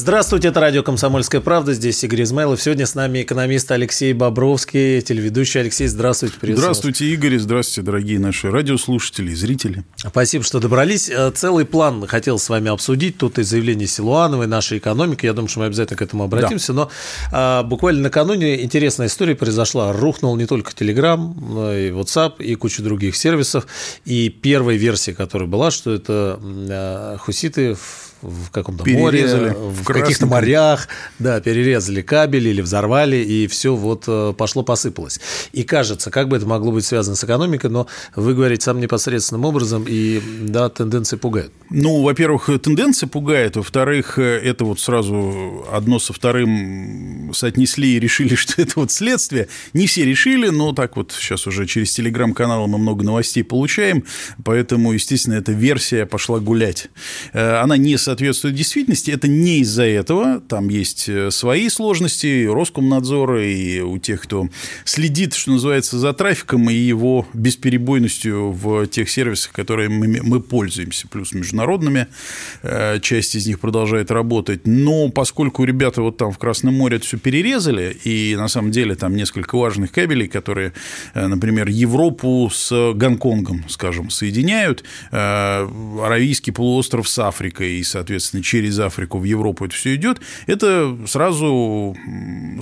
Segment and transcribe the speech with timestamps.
[0.00, 1.74] Здравствуйте, это радио «Комсомольская правда».
[1.74, 2.62] Здесь Игорь Измайлов.
[2.62, 5.60] Сегодня с нами экономист Алексей Бобровский, телеведущий.
[5.60, 6.36] Алексей, здравствуйте.
[6.40, 7.36] Здравствуйте, Игорь.
[7.36, 9.84] Здравствуйте, дорогие наши радиослушатели и зрители.
[9.96, 11.10] Спасибо, что добрались.
[11.10, 13.18] Э, целый план хотел с вами обсудить.
[13.18, 15.26] Тут и заявление Силуановой, нашей экономики.
[15.26, 16.72] Я думаю, что мы обязательно к этому обратимся.
[16.72, 16.76] Да.
[16.76, 16.90] Но
[17.30, 19.92] а, буквально накануне интересная история произошла.
[19.92, 23.66] Рухнул не только Telegram, но и WhatsApp, и куча других сервисов.
[24.06, 28.09] И первая версия, которая была, что это а, хуситы в
[28.50, 30.88] каком-то море, в, в каких-то морях,
[31.18, 35.20] да, перерезали кабель или взорвали, и все вот э, пошло посыпалось.
[35.52, 39.44] И кажется, как бы это могло быть связано с экономикой, но вы говорите самым непосредственным
[39.44, 41.52] образом, и да, тенденции пугают.
[41.70, 48.60] Ну, во-первых, тенденции пугают, во-вторых, это вот сразу одно со вторым соотнесли и решили, что
[48.60, 49.48] это вот следствие.
[49.72, 54.04] Не все решили, но так вот сейчас уже через телеграм-канал мы много новостей получаем,
[54.44, 56.88] поэтому, естественно, эта версия пошла гулять.
[57.32, 59.12] Э, она не соответствует действительности.
[59.12, 60.40] Это не из-за этого.
[60.40, 64.48] Там есть э, свои сложности и Роскомнадзора, и у тех, кто
[64.84, 71.32] следит, что называется, за трафиком и его бесперебойностью в тех сервисах, которые мы, пользуемся, плюс
[71.32, 72.08] международными.
[72.62, 74.66] Э, часть из них продолжает работать.
[74.66, 78.96] Но поскольку ребята вот там в Красном море это все перерезали, и на самом деле
[78.96, 80.72] там несколько важных кабелей, которые,
[81.14, 89.18] э, например, Европу с Гонконгом, скажем, соединяют, Аравийский полуостров с Африкой и, соответственно, через Африку
[89.18, 91.94] в Европу это все идет, это сразу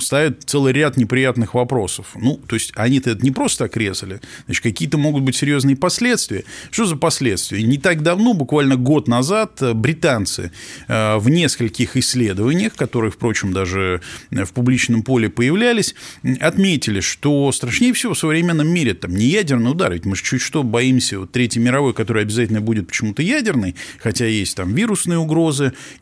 [0.01, 2.07] ставит целый ряд неприятных вопросов.
[2.15, 6.43] Ну, то есть они-то это не просто так резали, значит, какие-то могут быть серьезные последствия.
[6.71, 7.63] Что за последствия?
[7.63, 10.51] Не так давно, буквально год назад, британцы
[10.89, 15.95] э, в нескольких исследованиях, которые, впрочем, даже в публичном поле появлялись,
[16.41, 20.41] отметили, что страшнее всего в современном мире там не ядерный удар, ведь мы же чуть
[20.41, 25.28] что боимся вот Третьей мировой, которая обязательно будет почему-то ядерной, хотя есть там вирусные угрозы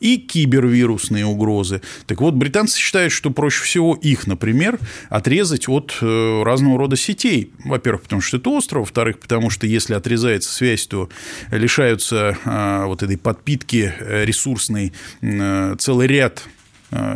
[0.00, 1.82] и кибервирусные угрозы.
[2.06, 4.78] Так вот, британцы считают, что проще всего их, например,
[5.08, 7.52] отрезать от э, разного рода сетей.
[7.64, 11.08] Во-первых, потому что это остров, во-вторых, потому что если отрезается связь, то
[11.50, 16.57] лишаются э, вот этой подпитки э, ресурсной целый ряд Э,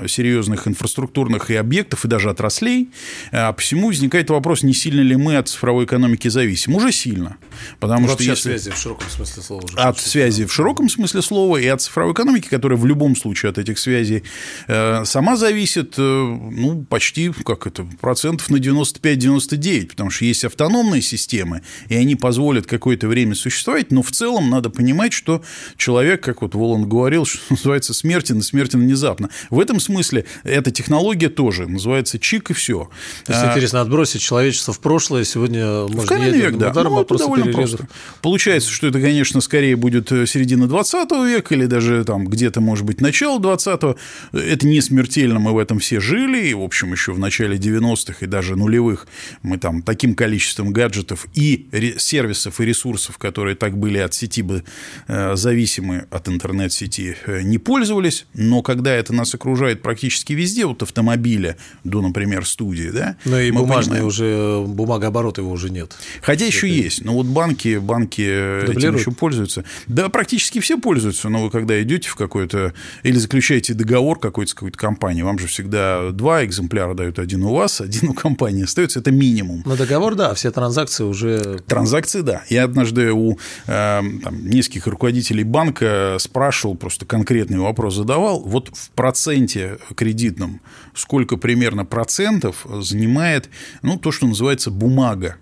[0.06, 2.90] серьезных инфраструктурных и объектов, и даже отраслей.
[3.30, 6.74] А посему возникает вопрос, не сильно ли мы от цифровой экономики зависим.
[6.74, 7.36] Уже сильно.
[7.80, 8.58] Потому Вообще что если...
[8.58, 9.64] связи в широком смысле слова.
[9.64, 13.50] Уже от связи в широком смысле слова и от цифровой экономики, которая в любом случае
[13.50, 14.24] от этих связей
[14.68, 21.02] э, сама зависит, э, ну, почти, как это, процентов на 95-99, потому что есть автономные
[21.02, 25.42] системы, и они позволят какое-то время существовать, но в целом надо понимать, что
[25.76, 29.30] человек, как вот Волан говорил, что называется, смертен и смертен внезапно.
[29.50, 32.90] В этом смысле эта технология тоже называется чик и все.
[33.24, 36.70] То есть, а, интересно, отбросить человечество в прошлое сегодня можно в век, да.
[36.70, 37.88] ударом, ну, а просто Просто.
[38.20, 42.84] Получается, что это, конечно, скорее будет э, середина 20 века или даже там где-то, может
[42.84, 43.96] быть, начало 20-го.
[44.36, 48.18] Это не смертельно, мы в этом все жили, и, в общем, еще в начале 90-х
[48.20, 49.06] и даже нулевых
[49.42, 51.68] мы там таким количеством гаджетов и
[51.98, 54.64] сервисов и ресурсов, которые так были от сети бы
[55.08, 60.64] э, зависимы от интернет-сети, э, не пользовались, но когда это нас окружает окружает практически везде,
[60.64, 63.16] вот автомобиля до, например, студии, да.
[63.26, 65.94] Но и бумажный уже, бумагооборот его уже нет.
[66.22, 66.76] Хотя еще Это...
[66.76, 68.22] есть, но вот банки, банки
[68.70, 69.64] этим еще пользуются.
[69.86, 74.54] Да, практически все пользуются, но вы когда идете в какой-то, или заключаете договор какой-то с
[74.54, 79.00] какой-то компанией, вам же всегда два экземпляра дают, один у вас, один у компании остается,
[79.00, 79.62] это минимум.
[79.66, 81.58] На договор, да, все транзакции уже...
[81.66, 82.42] Транзакции, да.
[82.48, 88.90] Я однажды у э, там, нескольких руководителей банка спрашивал, просто конкретный вопрос задавал, вот в
[88.92, 90.60] проценте проценте кредитном,
[90.94, 93.48] сколько примерно процентов занимает
[93.82, 95.36] ну, то, что называется бумага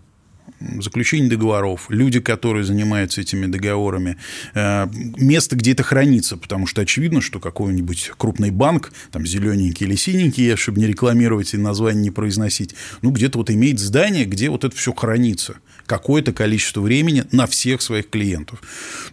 [0.81, 4.17] заключение договоров, люди, которые занимаются этими договорами,
[4.55, 9.97] э, место, где это хранится, потому что очевидно, что какой-нибудь крупный банк, там зелененький или
[9.97, 14.65] синенький, чтобы не рекламировать и название не произносить, ну, где-то вот имеет здание, где вот
[14.65, 18.63] это все хранится какое-то количество времени на всех своих клиентов.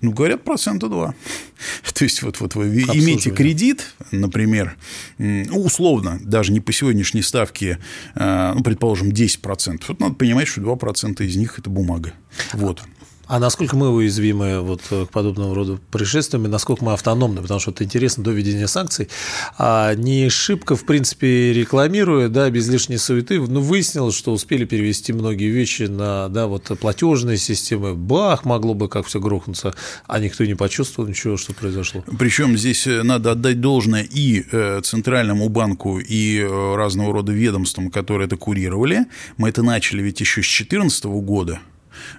[0.01, 1.15] Ну, говорят, процента два.
[1.93, 4.77] То есть, вот, вот вы имеете кредит, например,
[5.17, 7.79] ну, условно, даже не по сегодняшней ставке,
[8.13, 9.85] а, ну, предположим, 10%.
[9.87, 12.13] Вот надо понимать, что 2% из них– это бумага.
[12.53, 12.83] Вот.
[13.27, 17.41] А насколько мы уязвимы вот к подобного рода происшествиям, и насколько мы автономны?
[17.41, 19.09] Потому что это интересно до введения санкций.
[19.57, 25.11] А не шибко, в принципе, рекламируя, да, без лишней суеты, ну, выяснилось, что успели перевести
[25.11, 27.95] многие вещи на, да, вот платежные системы.
[27.95, 29.73] Бах, могло бы как все грохнуться,
[30.07, 32.03] а никто не почувствовал ничего, что произошло.
[32.17, 37.91] Причем здесь э, надо отдать должное и э, Центральному банку, и э, разного рода ведомствам,
[37.91, 39.05] которые это курировали.
[39.37, 41.59] Мы это начали ведь еще с 2014 года,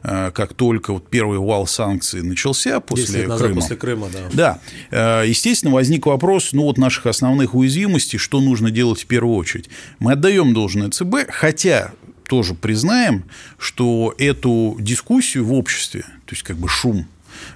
[0.02, 3.60] как только вот первый вал санкций начался после назад, Крыма.
[3.60, 4.58] После Крыма, да.
[4.90, 5.24] Да.
[5.24, 9.68] Естественно, возник вопрос, ну, вот наших основных уязвимостей, что нужно делать в первую очередь.
[9.98, 11.92] Мы отдаем должное ЦБ, хотя
[12.28, 13.24] тоже признаем,
[13.58, 17.06] что эту дискуссию в обществе, то есть как бы шум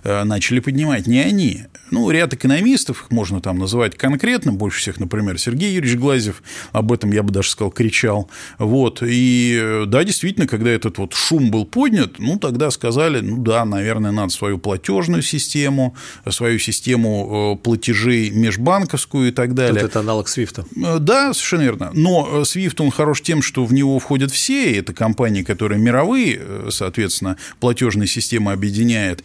[0.05, 5.39] начали поднимать не они, ну, ряд экономистов, их можно там называть конкретно, больше всех, например,
[5.39, 8.31] Сергей Юрьевич Глазев, об этом, я бы даже сказал, кричал.
[8.59, 9.03] Вот.
[9.03, 14.11] И да, действительно, когда этот вот шум был поднят, ну, тогда сказали, ну да, наверное,
[14.11, 15.95] надо свою платежную систему,
[16.29, 19.83] свою систему э, платежей межбанковскую и так далее.
[19.83, 20.65] Вот это аналог Свифта.
[20.77, 21.91] Э, да, совершенно верно.
[21.93, 26.69] Но Свифт, он хорош тем, что в него входят все, это компании, которые мировые, э,
[26.71, 29.25] соответственно, платежные системы объединяет,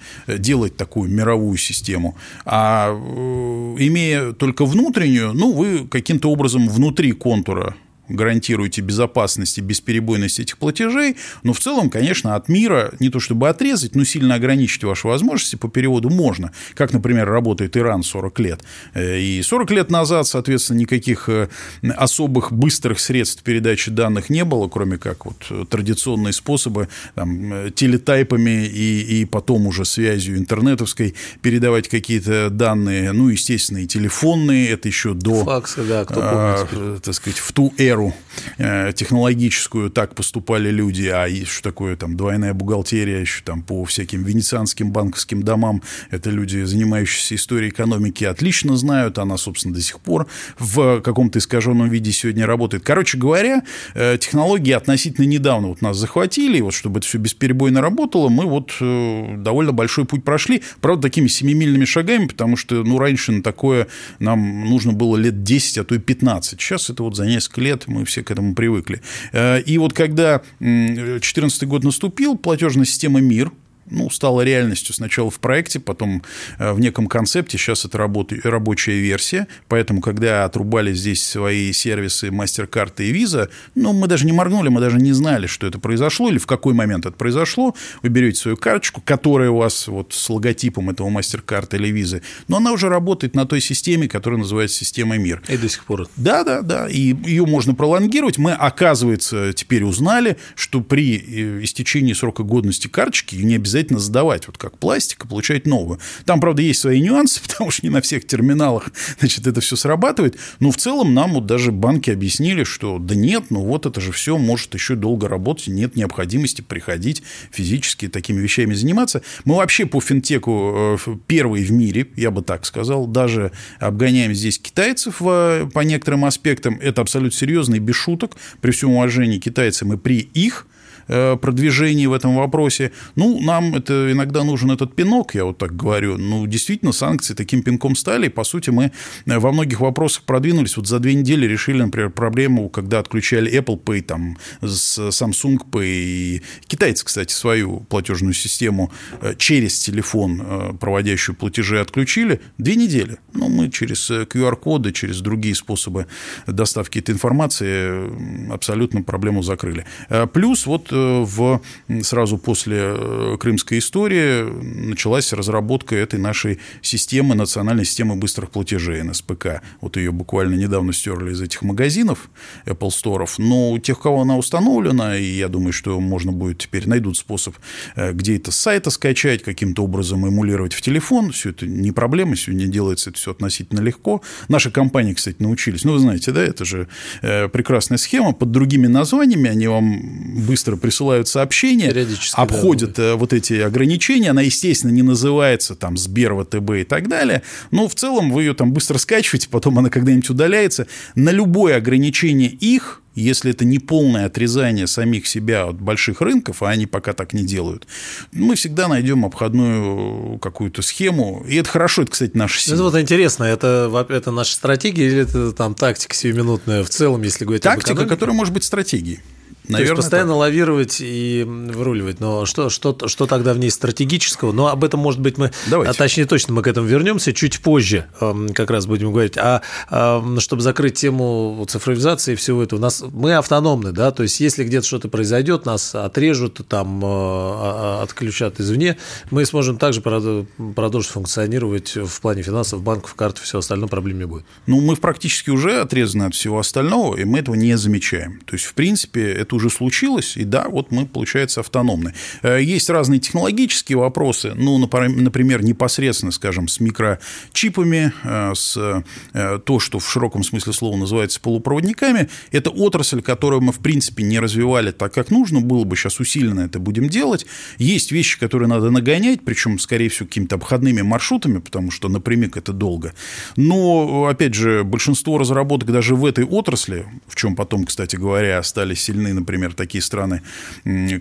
[0.67, 2.15] делать такую мировую систему.
[2.45, 7.75] А э, имея только внутреннюю, ну, вы каким-то образом внутри контура
[8.09, 13.49] гарантируете безопасность и бесперебойность этих платежей, но в целом, конечно, от мира не то чтобы
[13.49, 18.61] отрезать, но сильно ограничить ваши возможности по переводу можно, как, например, работает Иран 40 лет.
[18.93, 21.49] Э, и 40 лет назад, соответственно, никаких э,
[21.95, 28.65] особых быстрых средств передачи данных не было, кроме как вот традиционные способы там, э, телетайпами
[28.65, 35.13] и, и потом уже связью интернетовской передавать какие-то данные, ну, естественно, и телефонные, это еще
[35.13, 35.43] до...
[35.43, 36.67] Факсы, да, кто помнит.
[36.71, 38.13] А, так сказать, в ту эру эру
[38.57, 44.23] э, технологическую так поступали люди, а что такое там двойная бухгалтерия еще там по всяким
[44.23, 50.27] венецианским банковским домам, это люди, занимающиеся историей экономики, отлично знают, она, собственно, до сих пор
[50.59, 52.83] в каком-то искаженном виде сегодня работает.
[52.83, 53.63] Короче говоря,
[53.95, 58.45] э, технологии относительно недавно вот нас захватили, и вот чтобы это все бесперебойно работало, мы
[58.45, 63.43] вот э, довольно большой путь прошли, правда, такими семимильными шагами, потому что, ну, раньше на
[63.43, 63.87] такое
[64.19, 66.59] нам нужно было лет 10, а то и 15.
[66.59, 69.01] Сейчас это вот за несколько лет мы все к этому привыкли.
[69.31, 73.51] Э, и вот когда 2014 год наступил, платежная система МИР,
[73.89, 76.23] ну, стала реальностью сначала в проекте, потом
[76.59, 77.57] э, в неком концепте.
[77.57, 79.47] Сейчас это работа, рабочая версия.
[79.67, 84.81] Поэтому, когда отрубали здесь свои сервисы MasterCard и Visa, ну, мы даже не моргнули, мы
[84.81, 87.75] даже не знали, что это произошло или в какой момент это произошло.
[88.03, 92.57] Вы берете свою карточку, которая у вас вот с логотипом этого MasterCard или Visa, но
[92.57, 95.43] она уже работает на той системе, которая называется система МИР.
[95.47, 96.07] И до сих пор.
[96.17, 96.87] Да, да, да.
[96.87, 98.37] И ее можно пролонгировать.
[98.37, 104.47] Мы, оказывается, теперь узнали, что при э, истечении срока годности карточки не обязательно обязательно сдавать,
[104.47, 105.99] вот как пластик, и получать новую.
[106.25, 108.89] Там, правда, есть свои нюансы, потому что не на всех терминалах,
[109.19, 113.45] значит, это все срабатывает, но в целом нам вот даже банки объяснили, что да нет,
[113.49, 118.73] ну вот это же все может еще долго работать, нет необходимости приходить физически такими вещами
[118.73, 119.21] заниматься.
[119.45, 124.59] Мы вообще по финтеку э, первые в мире, я бы так сказал, даже обгоняем здесь
[124.59, 126.79] китайцев по некоторым аспектам.
[126.81, 128.37] Это абсолютно серьезно и без шуток.
[128.61, 130.76] При всем уважении китайцам и при их Э,
[131.07, 132.91] продвижении в этом вопросе.
[133.15, 136.17] Ну, нам это иногда нужен этот пинок, я вот так говорю.
[136.17, 138.27] Ну, действительно, санкции таким пинком стали.
[138.27, 138.91] По сути, мы
[139.25, 140.77] э, во многих вопросах продвинулись.
[140.77, 146.41] Вот за две недели решили, например, проблему, когда отключали Apple Pay там, с Samsung Pay.
[146.67, 152.41] Китайцы, кстати, свою платежную систему э, через телефон, проводящую платежи, отключили.
[152.57, 153.17] Две недели.
[153.33, 156.07] Ну, мы через QR-коды, через другие способы
[156.47, 159.85] доставки этой информации абсолютно проблему закрыли.
[160.33, 161.61] Плюс вот в,
[162.01, 164.43] сразу после э, крымской истории
[164.89, 169.61] началась разработка этой нашей системы, национальной системы быстрых платежей, НСПК.
[169.81, 172.29] Вот ее буквально недавно стерли из этих магазинов,
[172.65, 173.27] Apple Store.
[173.37, 177.55] Но у тех, кого она установлена, и я думаю, что можно будет теперь найдут способ,
[177.95, 181.31] э, где это с сайта скачать, каким-то образом эмулировать в телефон.
[181.31, 184.21] Все это не проблема, сегодня делается это все относительно легко.
[184.47, 185.83] Наши компании, кстати, научились.
[185.83, 186.87] Ну, вы знаете, да, это же
[187.21, 188.33] э, прекрасная схема.
[188.33, 191.93] Под другими названиями они вам быстро присылают сообщения,
[192.31, 194.29] обходят да, вот эти ограничения.
[194.29, 197.41] Она, естественно, не называется там Сбер, ВТБ и так далее.
[197.71, 200.87] Но в целом вы ее там быстро скачиваете, потом она когда-нибудь удаляется.
[201.15, 206.69] На любое ограничение их если это не полное отрезание самих себя от больших рынков, а
[206.69, 207.87] они пока так не делают,
[208.31, 211.43] мы всегда найдем обходную какую-то схему.
[211.49, 212.75] И это хорошо, это, кстати, наша сила.
[212.75, 217.43] Это вот интересно, это, это наша стратегия или это там тактика сиюминутная в целом, если
[217.43, 219.19] говорить Тактика, которая может быть стратегией.
[219.67, 220.39] Наверное, То есть постоянно так.
[220.39, 222.19] лавировать и выруливать.
[222.19, 224.51] Но что, что, что тогда в ней стратегического?
[224.51, 225.91] Но об этом, может быть, мы, Давайте.
[225.91, 229.37] а точнее точно мы к этому вернемся чуть позже, эм, как раз будем говорить.
[229.37, 234.23] А эм, чтобы закрыть тему цифровизации и всего этого, у нас мы автономны, да, то
[234.23, 238.97] есть если где-то что-то произойдет, нас отрежут, там э, отключат извне,
[239.31, 244.45] мы сможем также продолжить функционировать в плане финансов, банков, карт, все остальное проблем не будет.
[244.65, 248.39] Ну, мы практически уже отрезаны от всего остального, и мы этого не замечаем.
[248.45, 252.13] То есть, в принципе, это уже случилось, и да, вот мы, получается, автономны.
[252.43, 259.79] Э, есть разные технологические вопросы, ну, например, непосредственно, скажем, с микрочипами, э, с э, то,
[259.79, 262.29] что в широком смысле слова называется полупроводниками.
[262.51, 265.95] Это отрасль, которую мы, в принципе, не развивали так, как нужно было бы.
[265.95, 267.45] Сейчас усиленно это будем делать.
[267.77, 272.71] Есть вещи, которые надо нагонять, причем, скорее всего, какими-то обходными маршрутами, потому что напрямик это
[272.71, 273.13] долго.
[273.55, 278.93] Но, опять же, большинство разработок даже в этой отрасли, в чем потом, кстати говоря, стали
[278.93, 280.41] сильны, например, такие страны,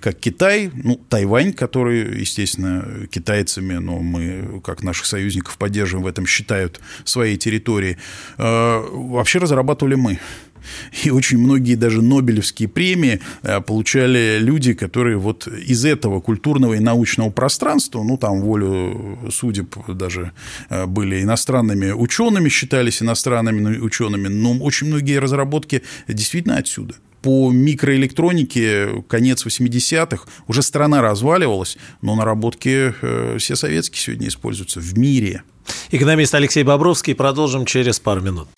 [0.03, 6.27] как Китай, ну, Тайвань, который, естественно, китайцами, но мы, как наших союзников, поддерживаем в этом,
[6.27, 7.99] считают своей территорией,
[8.39, 10.19] э, вообще разрабатывали мы.
[11.05, 16.81] И очень многие даже Нобелевские премии э, получали люди, которые вот из этого культурного и
[16.81, 20.33] научного пространства, ну, там волю судеб даже
[20.71, 26.95] э, были иностранными учеными, считались иностранными учеными, но очень многие разработки действительно отсюда
[27.27, 34.97] по микроэлектронике конец 80-х уже страна разваливалась, но наработки э, все советские сегодня используются в
[34.97, 35.43] мире.
[35.91, 37.17] Экономист Алексей Бобровский.
[37.17, 38.49] Продолжим через пару минут.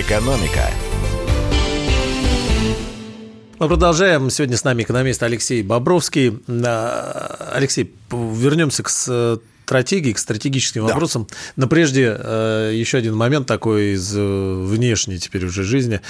[0.00, 0.72] Экономика.
[3.60, 4.28] Мы продолжаем.
[4.28, 6.42] Сегодня с нами экономист Алексей Бобровский.
[6.48, 8.88] Алексей, вернемся к
[9.64, 10.92] стратегии, к стратегическим да.
[10.92, 11.26] вопросам.
[11.56, 16.00] Но прежде э, еще один момент такой из э, внешней теперь уже жизни.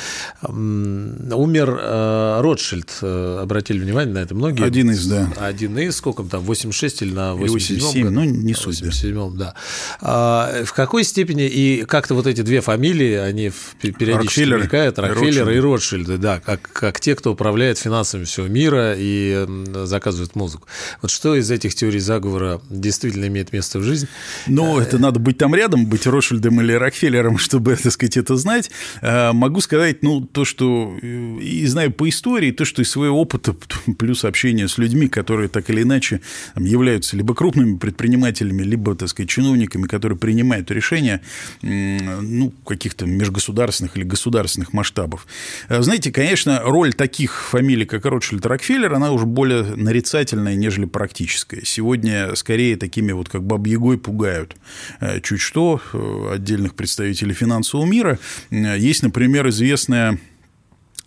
[0.42, 4.64] Умер э, Ротшильд, обратили внимание на это многие.
[4.64, 5.32] Один из, да.
[5.38, 8.08] Один из, сколько там, 86 или на 87?
[8.08, 8.80] 87, ну, не суть.
[8.80, 9.54] 87, да.
[10.00, 15.50] А, в какой степени, и как-то вот эти две фамилии, они периодически Рокфеллер мелькают, Рокфеллер
[15.50, 19.46] и, и Ротшильды, да, как, как те, кто управляет финансами всего мира и
[19.84, 20.66] заказывает музыку.
[21.02, 24.08] Вот что из этих теорий заговора действительно имеет имеет место в жизни.
[24.46, 28.70] Но это надо быть там рядом, быть Ротшильдом или Рокфеллером, чтобы, так сказать, это знать.
[29.02, 33.20] А, могу сказать, ну, то, что э, и знаю по истории, то, что из своего
[33.20, 33.54] опыта,
[33.98, 36.20] плюс общение с людьми, которые так или иначе
[36.56, 41.20] являются либо крупными предпринимателями, либо, так сказать, чиновниками, которые принимают решения,
[41.62, 45.26] ну, каких-то межгосударственных или государственных масштабов.
[45.68, 51.64] Знаете, конечно, роль таких фамилий, как Ротшильд Рокфеллер, она уже более нарицательная, нежели практическая.
[51.64, 54.54] Сегодня скорее такими вот как бабьегой пугают
[55.00, 58.20] э, чуть что э, отдельных представителей финансового мира.
[58.50, 60.20] Э, есть, например, известная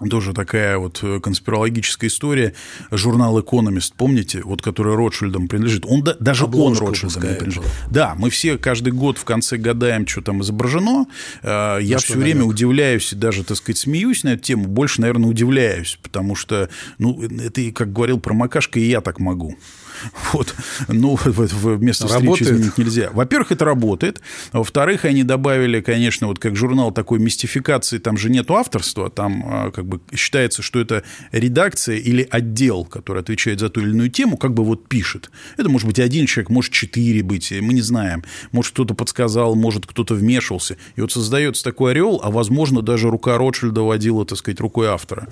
[0.09, 2.53] тоже такая вот конспирологическая история.
[2.91, 5.85] Журнал «Экономист», помните, вот который Ротшильдам принадлежит.
[5.87, 7.63] Он, да, даже Обложку он Ротшильдам не принадлежит.
[7.89, 11.07] Да, мы все каждый год в конце гадаем, что там изображено.
[11.43, 12.53] Я На все время намек?
[12.53, 14.67] удивляюсь и даже, так сказать, смеюсь на эту тему.
[14.67, 19.57] Больше, наверное, удивляюсь, потому что, ну, это, как говорил про Макашка, и я так могу.
[20.33, 20.53] Вот.
[20.87, 23.09] Ну, в место встречи изменить нельзя.
[23.13, 24.21] Во-первых, это работает.
[24.53, 29.71] Во-вторых, они добавили, конечно, вот как журнал такой мистификации, там же нету авторства, там а,
[29.71, 34.37] как бы считается, что это редакция или отдел, который отвечает за ту или иную тему,
[34.37, 35.31] как бы вот пишет.
[35.57, 38.23] Это может быть один человек, может четыре быть, мы не знаем.
[38.51, 40.77] Может, кто-то подсказал, может, кто-то вмешивался.
[40.95, 45.27] И вот создается такой ореол, а, возможно, даже рука Ротшильда водила, так сказать, рукой автора.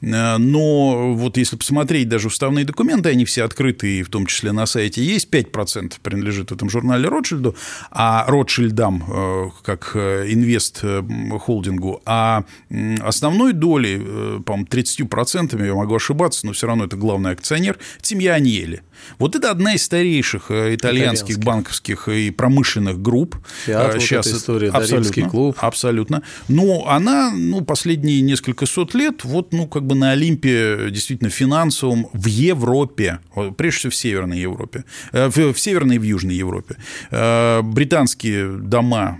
[0.00, 4.66] Э, но вот если посмотреть даже уставные документы, они все открыты в том числе на
[4.66, 7.56] сайте, есть 5% принадлежит в этом журнале Ротшильду,
[7.90, 12.44] а Ротшильдам, э, как э, инвест-холдингу, а
[13.00, 13.99] основной долей,
[14.44, 18.82] по-моему, 30%, я могу ошибаться, но все равно это главный акционер, семья Аньели.
[19.18, 23.36] Вот это одна из старейших итальянских банковских и промышленных групп.
[23.64, 25.56] Фиат, Сейчас вот история, абсолютно, клуб.
[25.58, 26.22] Абсолютно.
[26.48, 32.08] Но она, ну, последние несколько сот лет, вот, ну, как бы на Олимпе действительно финансовом
[32.12, 33.20] в Европе,
[33.56, 36.76] прежде всего в Северной Европе, э, в, Северной и в Южной Европе.
[37.10, 39.18] Э, британские дома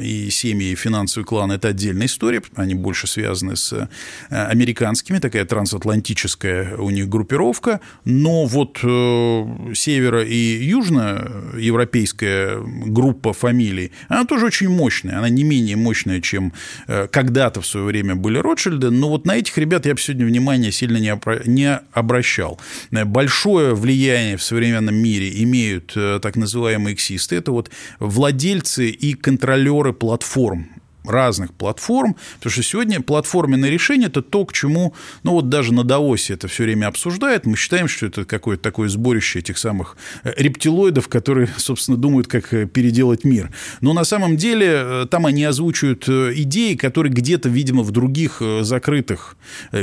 [0.00, 3.88] и семьи, и финансовый клан– это отдельная история, они больше связаны с э,
[4.30, 14.46] американскими, такая трансатлантическая у них группировка, но вот северо- и южноевропейская группа фамилий, она тоже
[14.46, 16.52] очень мощная, она не менее мощная, чем
[16.86, 20.72] когда-то в свое время были Ротшильды, но вот на этих ребят я бы сегодня внимания
[20.72, 22.60] сильно не обращал.
[22.90, 27.36] Большое влияние в современном мире имеют э, так называемые эксисты.
[27.36, 30.68] Это вот владельцы и контролеры платформ
[31.04, 35.84] разных платформ, потому что сегодня платформенное решение– это то, к чему, ну вот даже на
[35.84, 40.32] Даосе это все время обсуждают, мы считаем, что это какое-то такое сборище этих самых э,
[40.36, 43.50] рептилоидов, которые, собственно, думают, как э, переделать мир.
[43.80, 49.36] Но на самом деле э, там они озвучивают идеи, которые где-то, видимо, в других закрытых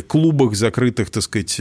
[0.08, 1.60] клубах, закрытых, так сказать,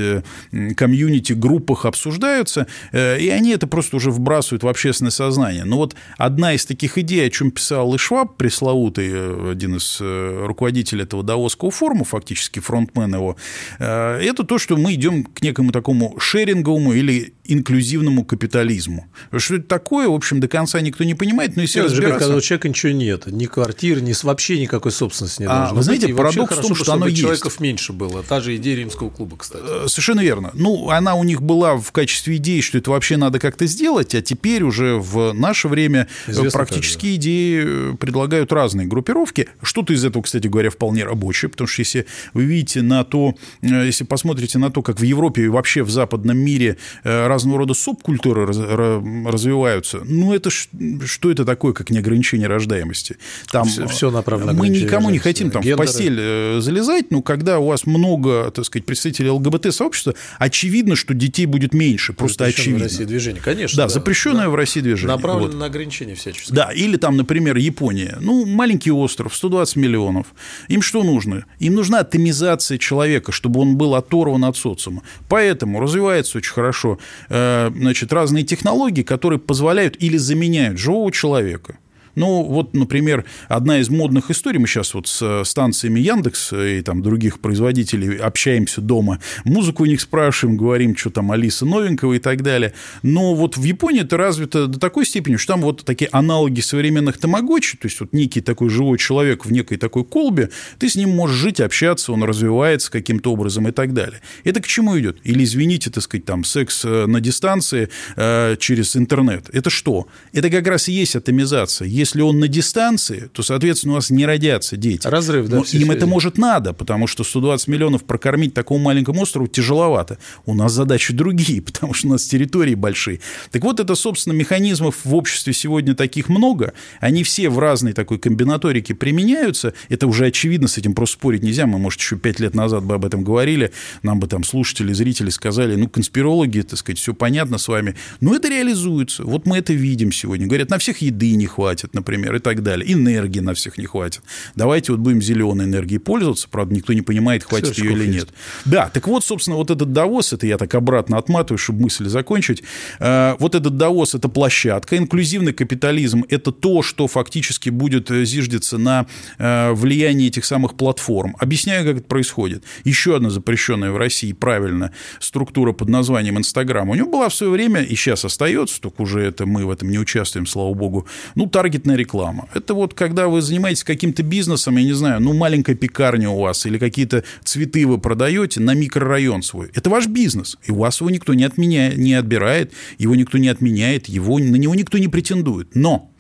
[0.77, 5.65] комьюнити, группах обсуждаются, и они это просто уже вбрасывают в общественное сознание.
[5.65, 10.45] Но вот одна из таких идей, о чем писал и Шваб, пресловутый один из э,
[10.47, 13.37] руководителей этого Даосского форума, фактически фронтмен его,
[13.78, 19.07] э, это то, что мы идем к некому такому шеринговому или инклюзивному капитализму.
[19.37, 22.19] Что это такое, в общем, до конца никто не понимает, но если Нет, разбираться...
[22.19, 26.14] когда у человека ничего нет, ни квартир, ни вообще никакой собственности не а, Вы знаете,
[26.14, 27.21] парадокс в том, что оно есть.
[27.21, 28.23] человеков меньше было.
[28.23, 29.64] Та же идея римского клуба, кстати.
[29.67, 30.50] Э, совершенно верно.
[30.52, 34.21] Ну, она у них была в качестве идеи, что это вообще надо как-то сделать, а
[34.21, 39.38] теперь уже в наше время Известно практически идеи предлагают разные группировки.
[39.62, 43.87] Что-то из этого, кстати говоря, вполне рабочее, потому что если вы видите на то, э,
[43.87, 47.75] если посмотрите на то, как в Европе и вообще в западном мире э, разного рода
[47.75, 53.16] субкультуры развиваются, ну это что это такое, как не ограничение рождаемости?
[53.50, 54.52] Там все, все направлено.
[54.52, 55.83] Мы никому не хотим там Гендеры.
[55.83, 61.14] в постель э, залезать, но когда у вас много, так сказать, представителей ЛГБТ-сообщества, очевидно, что
[61.14, 62.80] детей будет меньше, просто очевидно.
[62.80, 63.76] в России движение, конечно.
[63.76, 63.88] Да, да.
[63.88, 64.50] запрещенное да.
[64.50, 65.14] в России движение.
[65.16, 65.61] Направлено вот.
[65.61, 66.52] на ограничение всячески.
[66.52, 68.18] Да, или там, например, Япония.
[68.21, 70.27] Ну, маленький остров, 120 миллионов.
[70.69, 71.45] Им что нужно?
[71.59, 75.03] Им нужна атомизация человека, чтобы он был оторван от социума.
[75.29, 81.79] Поэтому развивается очень хорошо э, значит, разные технологии, которые позволяют или заменяют живого человека–
[82.19, 87.01] ну, вот, например, одна из модных историй, мы сейчас вот с станциями Яндекс и там
[87.01, 92.43] других производителей общаемся дома, музыку у них спрашиваем, говорим, что там Алиса новенького и так
[92.43, 92.73] далее.
[93.03, 97.19] Но вот в Японии это развито до такой степени, что там вот такие аналоги современных
[97.19, 101.11] тамагочи, то есть вот некий такой живой человек в некой такой колбе, ты с ним
[101.11, 104.21] можешь жить, общаться, он развивается каким-то образом и так далее.
[104.43, 105.19] Это к чему идет?
[105.23, 109.49] Или, извините, так сказать, там секс э, на дистанции э, через интернет.
[109.53, 110.09] Это что?
[110.33, 111.87] Это как раз и есть атомизация.
[111.87, 115.07] Если он на дистанции, то, соответственно, у вас не родятся дети.
[115.07, 115.59] Разрыв, да.
[115.59, 120.19] Но им это может надо, потому что 120 миллионов прокормить такому маленькому острову тяжеловато.
[120.47, 123.21] У нас задачи другие, потому что у нас территории большие.
[123.50, 126.73] Так вот, это, собственно, механизмов в обществе сегодня таких много.
[127.00, 129.75] Они все в разной такой комбинаторике применяются.
[129.88, 131.66] Это уже очевидно, с этим просто спорить нельзя.
[131.66, 133.73] Мы, может, еще пять лет назад бы об этом говорили.
[134.03, 137.94] Нам бы там слушатели, зрители сказали, ну, конспирологи, так сказать, все понятно с вами.
[138.21, 139.25] Но это реализуется.
[139.25, 140.47] Вот мы это видим сегодня.
[140.47, 142.93] Говорят, на всех еды не хватит, например, и так далее.
[142.93, 144.23] Энергии на всех не хватит.
[144.55, 146.49] Давайте вот будем зеленой энергией пользоваться.
[146.49, 148.29] Правда, никто не понимает, хватит ее или нет.
[148.65, 152.63] Да, так вот, собственно, вот этот Давос, это я так обратно отматываю, чтобы мысль закончить.
[153.01, 154.97] Э, вот этот Давос– это площадка.
[154.97, 159.07] Инклюзивный капитализм– это то, что фактически будет э, зиждиться на
[159.39, 161.37] э, влиянии этих самых платформ.
[161.39, 162.65] Объясняю, как это происходит.
[162.85, 166.89] Еще одна запрещенная в России правильно структура под названием Инстаграм.
[166.89, 169.91] У него была в свое время, и сейчас остается, только уже это мы в этом
[169.91, 172.49] не участвуем, слава богу, ну, таргет таргетная реклама.
[172.55, 176.67] Это вот когда вы занимаетесь каким-то бизнесом, я не знаю, ну, маленькая пекарня у вас
[176.67, 179.71] или какие-то цветы вы продаете на микрорайон свой.
[179.75, 183.49] Это ваш бизнес, и у вас его никто не, отменяет, не отбирает, его никто не
[183.49, 185.75] отменяет, его, на него никто не претендует.
[185.75, 186.11] Но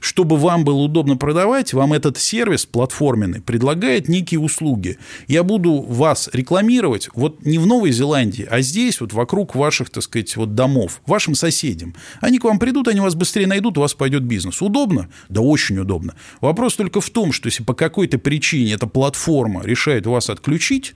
[0.00, 4.98] чтобы вам было удобно продавать, вам этот сервис платформенный предлагает некие услуги.
[5.26, 10.02] Я буду вас рекламировать вот не в Новой Зеландии, а здесь, вот вокруг ваших, так
[10.02, 11.94] сказать, вот домов, вашим соседям.
[12.20, 14.62] Они к вам придут, они вас быстрее найдут, у вас пойдет бизнес.
[14.62, 15.08] Удобно?
[15.28, 16.14] Да очень удобно.
[16.40, 20.94] Вопрос только в том, что если по какой-то причине эта платформа решает вас отключить,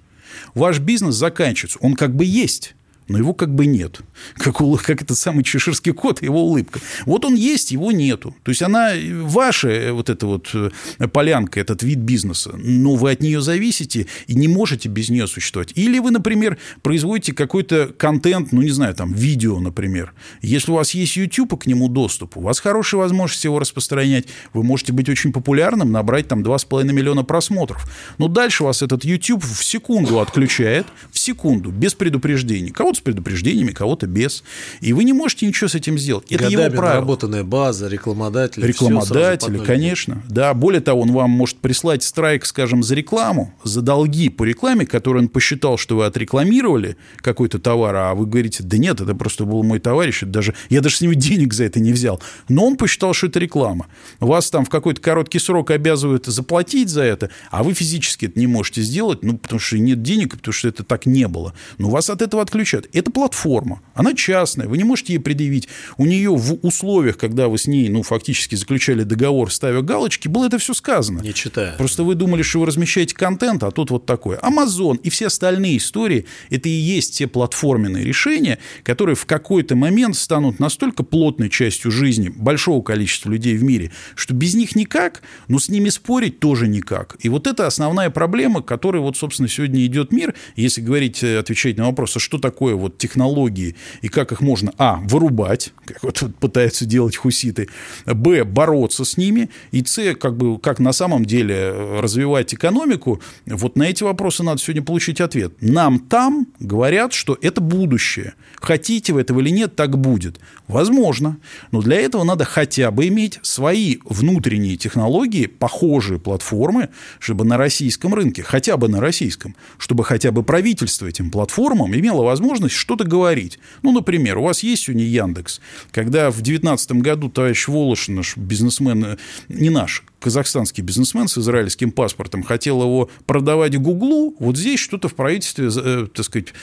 [0.54, 1.78] ваш бизнес заканчивается.
[1.80, 2.74] Он как бы есть,
[3.08, 4.00] но его как бы нет.
[4.34, 6.80] Как, как этот самый чеширский кот, его улыбка.
[7.06, 8.34] Вот он есть, его нету.
[8.42, 10.70] То есть она ваша, э, вот эта вот э,
[11.08, 15.72] полянка, этот вид бизнеса, но вы от нее зависите и не можете без нее существовать.
[15.74, 20.12] Или вы, например, производите какой-то контент, ну, не знаю, там, видео, например.
[20.40, 24.26] Если у вас есть YouTube и к нему доступ, у вас хорошая возможность его распространять,
[24.52, 27.90] вы можете быть очень популярным, набрать там 2,5 миллиона просмотров.
[28.18, 32.70] Но дальше вас этот YouTube в секунду отключает, в секунду, без предупреждений.
[32.92, 34.44] Кого-то предупреждениями, кого-то без.
[34.80, 36.26] И вы не можете ничего с этим сделать.
[36.30, 36.94] Это Годами его право.
[36.94, 38.66] наработанная база, рекламодатели.
[38.66, 40.22] Рекламодатели, конечно.
[40.28, 44.86] Да, более того, он вам может прислать страйк, скажем, за рекламу, за долги по рекламе,
[44.86, 49.44] которые он посчитал, что вы отрекламировали какой-то товар, а вы говорите, да нет, это просто
[49.44, 52.20] был мой товарищ, это даже, я даже с него денег за это не взял.
[52.48, 53.86] Но он посчитал, что это реклама.
[54.20, 58.46] Вас там в какой-то короткий срок обязывают заплатить за это, а вы физически это не
[58.46, 61.54] можете сделать, ну, потому что нет денег, потому что это так не было.
[61.78, 62.81] Но вас от этого отключают.
[62.82, 62.94] Делает?
[62.94, 63.80] Это платформа.
[63.94, 65.68] Она частная, вы не можете ей предъявить.
[65.98, 70.46] У нее в условиях, когда вы с ней, ну, фактически заключали договор, ставя галочки, было
[70.46, 71.20] это все сказано.
[71.20, 71.76] Не читая.
[71.76, 74.38] Просто вы думали, что вы размещаете контент, а тут вот такое.
[74.38, 80.16] Amazon и все остальные истории– это и есть те платформенные решения, которые в какой-то момент
[80.16, 85.58] станут настолько плотной частью жизни большого количества людей в мире, что без них никак, но
[85.58, 87.16] с ними спорить тоже никак.
[87.20, 90.34] И вот это основная проблема, которой вот, собственно, сегодня идет мир.
[90.56, 94.72] Если говорить, э, отвечать на вопрос, а что такое вот технологии и как их можно,
[94.78, 97.68] а, вырубать, как вот пытаются делать хуситы,
[98.06, 103.20] б, бороться с ними, и с, как бы, как на самом деле э, развивать экономику,
[103.46, 105.54] вот на эти вопросы надо сегодня получить ответ.
[105.60, 108.34] Нам там говорят, что это будущее.
[108.60, 110.38] Хотите вы этого или нет, так будет.
[110.68, 111.38] Возможно.
[111.70, 118.14] Но для этого надо хотя бы иметь свои внутренние технологии, похожие платформы, чтобы на российском
[118.14, 123.58] рынке, хотя бы на российском, чтобы хотя бы правительство этим платформам имело возможность что-то говорить.
[123.82, 125.60] Ну, например, у вас есть сегодня Яндекс.
[125.90, 129.16] Когда в 2019 году товарищ Волошин, наш бизнесмен, э,
[129.48, 135.14] не наш, казахстанский бизнесмен с израильским паспортом хотел его продавать Гуглу, вот здесь что-то в
[135.14, 136.54] правительстве, э, так сказать,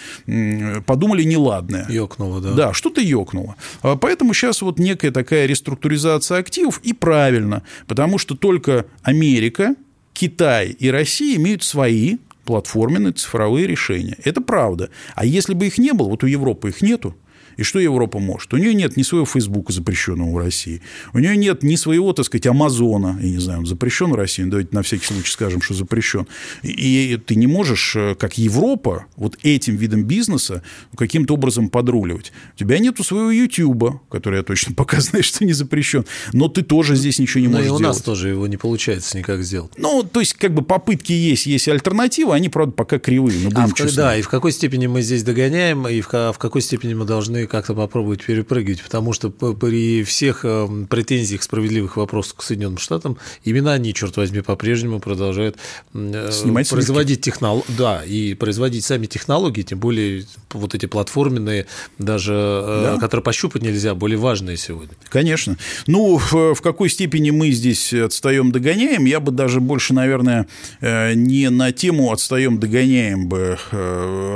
[0.86, 1.86] подумали неладное.
[1.90, 2.54] Ёкнуло, да.
[2.54, 3.56] Да, что-то ёкнуло.
[3.82, 9.76] А поэтому сейчас вот некая такая реструктуризация активов, и правильно, потому что только Америка,
[10.14, 12.18] Китай и Россия имеют свои
[12.50, 14.18] платформенные цифровые решения.
[14.24, 14.90] Это правда.
[15.14, 17.16] А если бы их не было, вот у Европы их нету,
[17.60, 18.54] и что Европа может?
[18.54, 20.82] У нее нет ни своего Фейсбука, запрещенного в России.
[21.13, 23.19] У нее нет ни своего, так сказать, Амазона.
[23.22, 24.43] Я не знаю, он запрещен в России.
[24.43, 26.26] Давайте на всякий случай скажем, что запрещен.
[26.63, 30.63] И ты не можешь, э, как Европа, вот этим видом бизнеса
[30.95, 32.32] каким-то образом подруливать.
[32.56, 36.06] У тебя нету своего Ютуба, который я точно пока знаю, что не запрещен.
[36.32, 37.95] Но ты тоже здесь ничего не но можешь и у делать.
[37.98, 39.74] нас тоже его не получается никак сделать.
[39.76, 43.38] Ну, то есть, как бы попытки есть, есть альтернатива, они, правда, пока кривые.
[43.41, 43.98] Но А будем в, честны.
[43.98, 47.49] да, и в какой степени мы здесь догоняем, и в, в какой степени мы должны
[47.50, 53.74] как-то попробовать перепрыгивать, потому что при всех э, претензиях справедливых вопросов к Соединенным Штатам, именно
[53.74, 55.58] они, черт возьми, по-прежнему продолжают
[55.94, 61.66] э, Снимать производить технологии, да, и производить сами технологии, тем более вот эти платформенные,
[61.98, 63.00] даже, э, Да.
[63.00, 64.96] которые пощупать нельзя, более важные сегодня.
[65.10, 65.58] Конечно.
[65.88, 70.48] Ну, в, какой степени мы здесь отстаем, догоняем, я бы даже больше, наверное,
[70.82, 73.58] не на тему отстаем, догоняем бы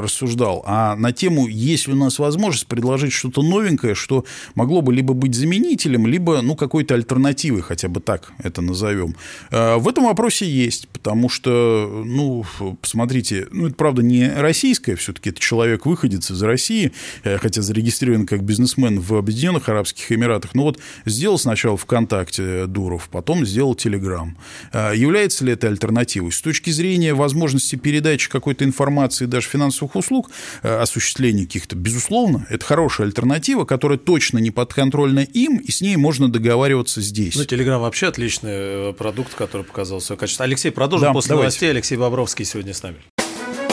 [0.01, 4.93] рассуждал, а на тему, есть ли у нас возможность предложить что-то новенькое, что могло бы
[4.93, 9.15] либо быть заменителем, либо, ну, какой-то альтернативой, хотя бы так это назовем.
[9.51, 12.45] Э, В этом вопросе есть, потому что, ну,
[12.81, 16.91] посмотрите, ну, это, правда, не российское, все-таки это человек выходец из России,
[17.23, 20.55] э, хотя зарегистрирован как бизнесмен в Объединенных Арабских Эмиратах.
[20.55, 24.37] Ну, вот сделал сначала ВКонтакте Дуров, потом сделал Телеграм.
[24.71, 26.31] Э, Является ли это альтернативой?
[26.31, 30.29] С точки зрения возможности передачи какой-то информации, даже финансовых услуг,
[30.61, 35.95] э, осуществления каких-то, безусловно, это хорошая альтернатива, которая точно не подконтрольна им, и с ней
[35.95, 37.35] можно договариваться здесь.
[37.35, 38.51] Ну, Телеграм вообще отличный
[38.89, 40.43] э, продукт, который показал свое качество.
[40.45, 41.43] Алексей, продолжим Да, после давайте.
[41.45, 41.69] новостей.
[41.71, 42.97] Алексей Бобровский сегодня с нами.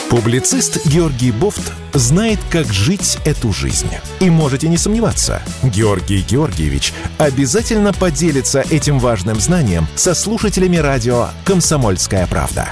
[0.09, 3.87] Публицист Георгий Бофт знает, как жить эту жизнь.
[4.19, 12.27] И можете не сомневаться, Георгий Георгиевич обязательно поделится этим важным знанием со слушателями радио «Комсомольская
[12.27, 12.67] правда».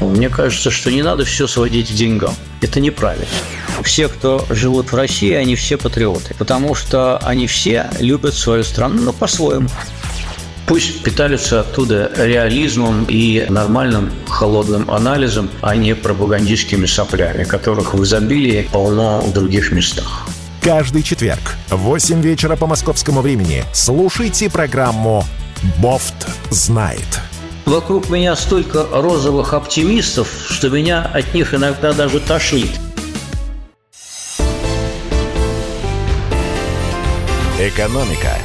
[0.00, 2.34] Мне кажется, что не надо все сводить к деньгам.
[2.60, 3.26] Это неправильно.
[3.82, 9.02] Все, кто живут в России, они все патриоты, потому что они все любят свою страну,
[9.02, 9.68] но по-своему.
[10.66, 18.68] Пусть питаются оттуда реализмом и нормальным холодным анализом, а не пропагандистскими соплями, которых в изобилии
[18.70, 20.28] полно в других местах.
[20.60, 25.24] Каждый четверг в 8 вечера по московскому времени слушайте программу
[25.78, 27.27] «Бофт знает».
[27.68, 32.70] Вокруг меня столько розовых оптимистов, что меня от них иногда даже тошнит.
[37.60, 38.38] «Экономика»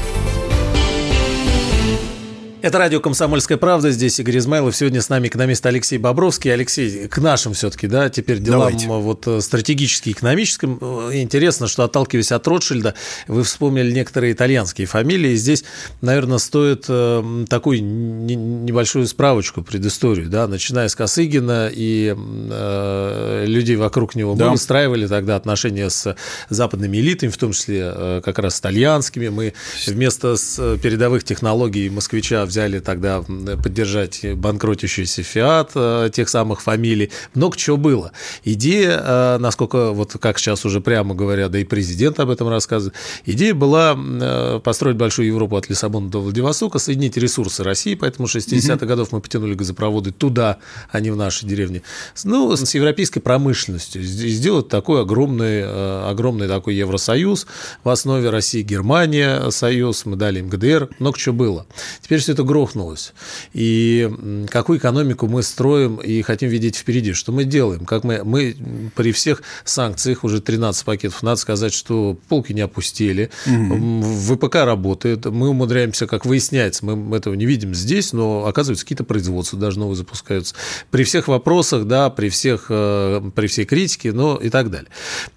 [2.63, 3.91] Это радио «Комсомольская правда».
[3.91, 4.73] Здесь Игорь Измайлов.
[4.73, 6.53] Сегодня с нами экономист Алексей Бобровский.
[6.53, 8.87] Алексей, к нашим все-таки, да, теперь делам Давайте.
[8.87, 10.79] вот э, стратегически экономическим.
[10.79, 12.93] Э, Интересно, что отталкиваясь от Ротшильда,
[13.27, 15.35] вы вспомнили некоторые итальянские фамилии.
[15.35, 15.65] Здесь,
[15.99, 23.75] наверное, стоит э, такую не- небольшую справочку, предысторию, да, начиная с Косыгина и э, людей
[23.75, 24.35] вокруг него.
[24.35, 24.45] Да.
[24.45, 26.15] Мы выстраивали тогда отношения с
[26.47, 29.27] западными элитами, в том числе э, как раз с итальянскими.
[29.27, 29.53] Мы
[29.85, 35.73] вместо с передовых технологий москвича взяли тогда поддержать банкротящийся фиат
[36.13, 37.09] тех самых фамилий.
[37.33, 38.11] Много чего было.
[38.43, 43.55] Идея, насколько, вот как сейчас уже прямо говорят, да и президент об этом рассказывает, идея
[43.55, 49.19] была построить большую Европу от Лиссабона до Владивостока, соединить ресурсы России, поэтому 60-х годов мы
[49.19, 50.59] потянули газопроводы туда,
[50.91, 51.81] а не в наши деревни.
[52.23, 54.03] Ну, с европейской промышленностью.
[54.03, 57.47] Сделать такой огромный, э, огромный такой Евросоюз.
[57.83, 61.65] В основе России Германия союз, мы дали им ГДР, много чего было.
[62.01, 63.13] Теперь все это грохнулось.
[63.53, 64.09] И
[64.49, 67.13] какую экономику мы строим и хотим видеть впереди?
[67.13, 67.85] Что мы делаем?
[67.85, 68.55] Как мы, мы
[68.95, 74.03] при всех санкциях, уже 13 пакетов, надо сказать, что полки не опустили, угу.
[74.03, 79.57] ВПК работает, мы умудряемся, как выясняется, мы этого не видим здесь, но оказывается, какие-то производства
[79.59, 80.55] даже новые запускаются.
[80.91, 84.89] При всех вопросах, да, при, всех, э, при всей критике, ну и так далее.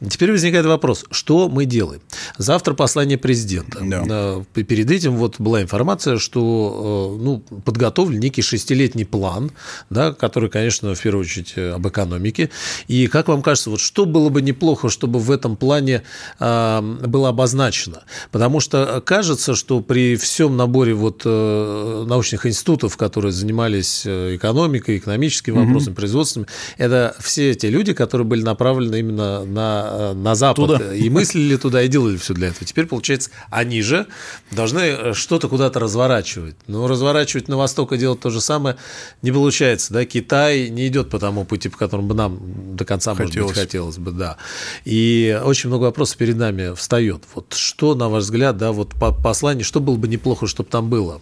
[0.08, 2.00] Теперь возникает вопрос, что мы делаем?
[2.38, 3.80] Завтра послание президента.
[3.82, 4.04] Да.
[4.08, 9.50] Э, перед этим вот была информация, что э, ну, подготовлен некий шестилетний план,
[9.90, 12.50] да, который, конечно, в первую очередь об экономике.
[12.88, 16.02] И как вам кажется, вот что было бы неплохо, чтобы в этом плане
[16.38, 18.02] было обозначено?
[18.30, 25.92] Потому что кажется, что при всем наборе вот научных институтов, которые занимались экономикой, экономическими вопросами,
[25.92, 25.96] угу.
[25.96, 26.46] производствами,
[26.78, 30.94] это все те люди, которые были направлены именно на, на Запад туда.
[30.94, 32.66] и мыслили туда и делали все для этого.
[32.66, 34.06] Теперь, получается, они же
[34.50, 36.56] должны что-то куда-то разворачивать.
[36.66, 38.76] Но разворачивать на Восток и делать то же самое
[39.22, 39.92] не получается.
[39.92, 40.04] Да?
[40.04, 42.38] Китай не идет по тому пути, по которому бы нам
[42.76, 43.34] до конца, хотелось.
[43.34, 44.10] может быть, хотелось бы.
[44.12, 44.36] Да.
[44.84, 47.22] И очень много вопросов перед нами встает.
[47.34, 50.88] Вот что, на ваш взгляд, да, вот по послание, что было бы неплохо, чтобы там
[50.88, 51.20] было?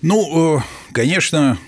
[0.00, 0.62] Ну, э,
[0.92, 1.58] конечно,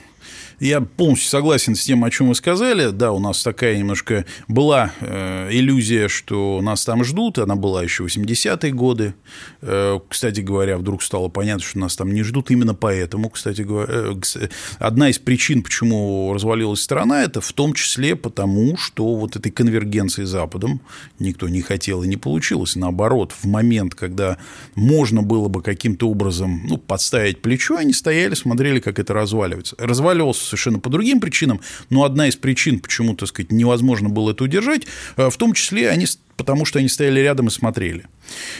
[0.64, 2.90] я полностью согласен с тем, о чем вы сказали.
[2.90, 7.38] Да, у нас такая немножко была э, иллюзия, что нас там ждут.
[7.38, 9.14] Она была еще 80-е годы.
[9.60, 12.50] Э, кстати говоря, вдруг стало понятно, что нас там не ждут.
[12.50, 14.48] Именно поэтому, кстати говоря, э,
[14.78, 20.24] одна из причин, почему развалилась страна, это в том числе потому, что вот этой конвергенции
[20.24, 20.80] с Западом
[21.18, 22.74] никто не хотел и не получилось.
[22.74, 24.38] Наоборот, в момент, когда
[24.74, 29.76] можно было бы каким-то образом ну, подставить плечо, они стояли, смотрели, как это разваливается.
[29.78, 34.44] Разваливался совершенно по другим причинам, но одна из причин, почему, так сказать, невозможно было это
[34.44, 34.82] удержать,
[35.16, 38.06] э, в том числе они потому что они стояли рядом и смотрели.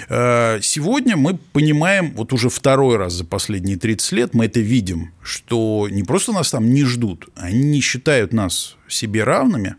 [0.09, 5.13] Э, сегодня мы понимаем, вот уже второй раз за последние 30 лет мы это видим,
[5.23, 9.77] что не просто нас там не ждут, они не считают нас себе равными,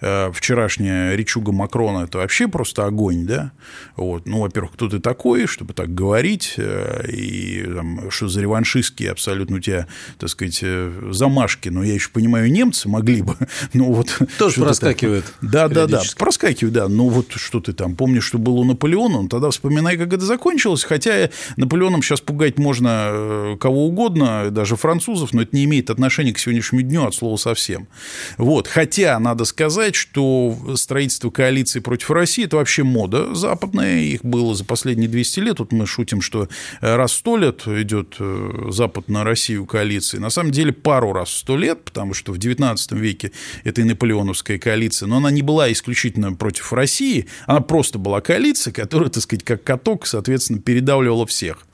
[0.00, 3.52] вчерашняя речуга Макрона– это вообще просто огонь, да?
[3.96, 4.26] Вот.
[4.26, 9.56] Ну, во-первых, кто ты такой, чтобы так говорить, э, и там, что за реваншистские абсолютно
[9.56, 9.86] у тебя,
[10.18, 13.36] так сказать, э, замашки, но я еще понимаю, немцы могли бы,
[13.72, 14.20] ну вот…
[14.38, 15.24] Тоже проскакивает.
[15.40, 19.22] Да, да, да, проскакивает, да, ну вот что ты там, помнишь, что было у Наполеона,
[19.22, 25.32] ну, тогда вспоминай, как это закончилось, хотя Наполеоном сейчас пугать можно кого угодно, даже французов,
[25.32, 27.88] но это не имеет отношения к сегодняшнему дню от слова совсем.
[28.36, 34.24] Вот, хотя, надо сказать, сказать, что строительство коалиции против России– это вообще мода западная, их
[34.24, 35.56] было за последние 200 лет.
[35.58, 36.48] Тут мы шутим, что
[36.80, 40.18] раз в 100 лет идет э, Запад на Россию коалиции.
[40.18, 43.32] На самом деле пару раз в 100 лет, потому что в 19 веке
[43.64, 48.72] это и наполеоновская коалиция, но она не была исключительно против России, она просто была коалиция,
[48.72, 51.66] которая, так сказать, как каток, соответственно, передавливала всех.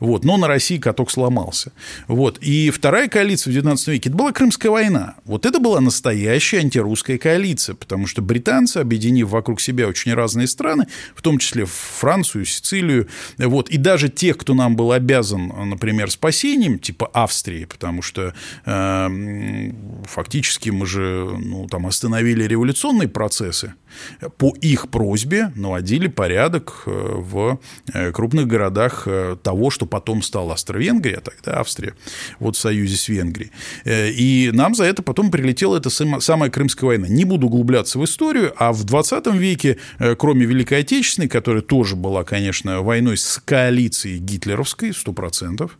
[0.00, 0.24] Вот.
[0.24, 1.72] Но на России каток сломался.
[2.06, 2.38] Вот.
[2.38, 5.16] И вторая коалиция в 19 веке– это была Крымская война.
[5.24, 10.46] Вот это была настоящая антирусская коалиция коалиция, потому что британцы, объединив вокруг себя очень разные
[10.46, 16.10] страны, в том числе Францию, Сицилию, вот, и даже тех, кто нам был обязан, например,
[16.10, 18.32] спасением, типа Австрии, потому что
[18.66, 19.72] э,
[20.04, 23.72] фактически мы же ну, там остановили революционные процессы,
[24.38, 27.60] по их просьбе наводили порядок э, в
[27.92, 31.94] э, крупных городах э, того, что потом стало Австро-Венгрия, а тогда Австрия,
[32.38, 33.50] вот в союзе с Венгрией.
[33.84, 37.08] И нам за это потом прилетела эта самая Крымская война.
[37.08, 39.78] Не буду углубляться в историю, а в 20 веке,
[40.18, 45.70] кроме Великой Отечественной, которая тоже была, конечно, войной с коалицией гитлеровской, 100%,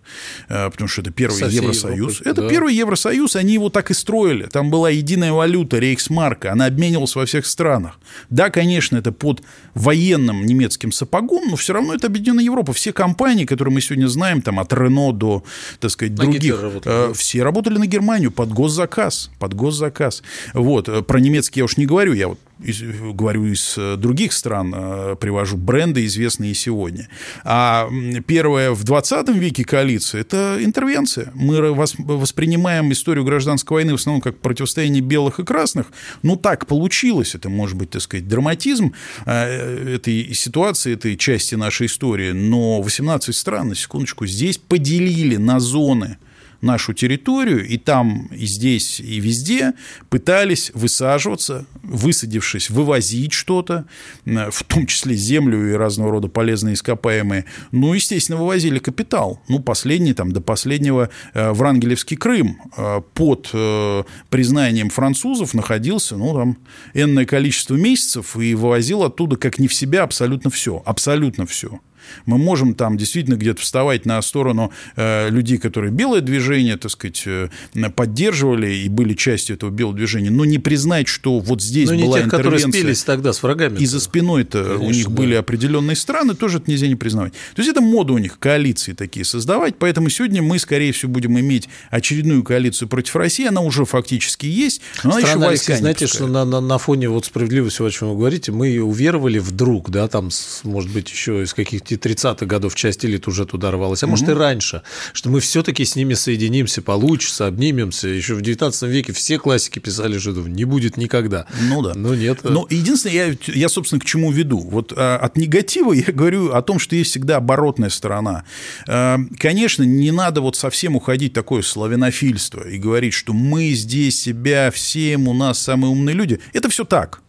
[0.49, 2.21] потому что это первый Со Евросоюз.
[2.21, 2.49] Европы, это да.
[2.49, 4.45] первый Евросоюз, они его так и строили.
[4.45, 7.99] Там была единая валюта, рейхсмарка, она обменивалась во всех странах.
[8.31, 9.43] Да, конечно, это под
[9.75, 12.73] военным немецким сапогом, но все равно это Объединенная Европа.
[12.73, 15.45] Все компании, которые мы сегодня знаем, там, от Рено до,
[15.81, 20.23] так сказать, других, работали, э, все работали на Германию под госзаказ, под госзаказ.
[20.55, 24.33] Вот, э, про немецкий я уж не говорю, я вот из, говорю из э, других
[24.33, 27.09] стран, э, привожу бренды, известные сегодня.
[27.45, 27.89] А
[28.27, 31.31] первая в 20 веке коалиция– это интервенция.
[31.35, 35.87] Мы воспринимаем историю гражданской войны в основном как противостояние белых и красных.
[36.23, 37.35] Ну, так получилось.
[37.35, 38.95] Это может быть, так сказать, драматизм
[39.27, 42.33] э, этой ситуации, этой части нашей истории.
[42.33, 46.17] Но 18 стран, на секундочку, здесь поделили на зоны
[46.61, 49.73] нашу территорию, и там, и здесь, и везде
[50.09, 53.87] пытались высаживаться, высадившись, вывозить что-то,
[54.25, 57.45] в том числе землю и разного рода полезные ископаемые.
[57.73, 59.41] Ну, естественно, вывозили капитал.
[59.49, 66.35] Ну, последний, там, до последнего э, Врангелевский Крым э, под э, признанием французов находился, ну,
[66.35, 66.59] там,
[66.95, 70.83] энное количество месяцев и вывозил оттуда, как не в себя, абсолютно все.
[70.85, 71.81] Абсолютно все.
[72.25, 77.23] Мы можем там действительно где-то вставать на сторону э, людей, которые белое движение, так сказать,
[77.27, 77.49] э,
[77.95, 82.07] поддерживали и были частью этого белого движения, но не признать, что вот здесь но была
[82.07, 82.67] не тех, интервенция.
[82.67, 83.79] которые спелись тогда с врагами.
[83.79, 85.11] И за спиной-то у них да.
[85.11, 87.33] были определенные страны, тоже это нельзя не признавать.
[87.55, 91.39] То есть это мода у них коалиции такие создавать, поэтому сегодня мы, скорее всего, будем
[91.39, 95.81] иметь очередную коалицию против России, она уже фактически есть, но она Странно, еще войска Алексей,
[95.81, 99.91] знаете, что на, на, на фоне вот справедливости, о чем вы говорите, мы уверовали вдруг,
[99.91, 100.31] да, там,
[100.65, 104.33] может быть, еще из каких-то 30-х годов часть элит уже туда рвалась, а может и
[104.33, 104.83] раньше,
[105.13, 108.09] что мы все-таки с ними соединимся, получится, обнимемся.
[108.09, 111.47] Еще в 19 веке все классики писали жидов, не будет никогда.
[111.69, 111.93] Ну да.
[111.95, 112.41] Но нет.
[112.45, 114.59] Но единственное, я, я собственно, к чему веду.
[114.59, 118.45] Вот а, от негатива я говорю о том, что есть всегда оборотная сторона.
[118.89, 124.71] А, конечно, не надо вот совсем уходить такое славянофильство и говорить, что мы здесь себя
[124.71, 126.41] всем, у нас самые умные люди.
[126.53, 127.21] Это все так.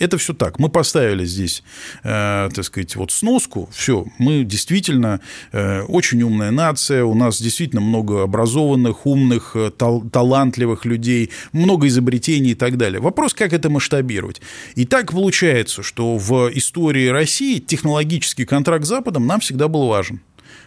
[0.00, 0.58] Это все так.
[0.58, 1.62] Мы поставили здесь,
[2.02, 3.68] э, так сказать, вот сноску.
[3.70, 5.20] Все, мы действительно
[5.52, 7.04] э, очень умная нация.
[7.04, 12.98] У нас действительно много образованных, умных, э, тал- талантливых людей, много изобретений и так далее.
[12.98, 14.40] Вопрос, как это масштабировать.
[14.74, 20.22] И так получается, что в истории России технологический контракт с Западом нам всегда был важен.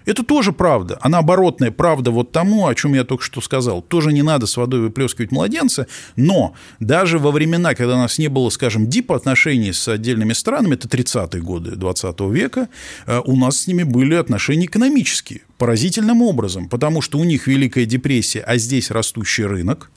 [0.06, 0.98] Это тоже правда.
[1.02, 3.82] Она оборотная правда вот тому, о чем я только что сказал.
[3.82, 8.28] Тоже не надо с водой выплескивать младенца, но даже во времена, когда у нас не
[8.28, 12.70] было, скажем, дип отношений с отдельными странами, это 30-е годы 20 века,
[13.08, 17.86] э, у нас с ними были отношения экономические поразительным образом, потому что у них Великая
[17.86, 19.92] депрессия, а здесь растущий рынок.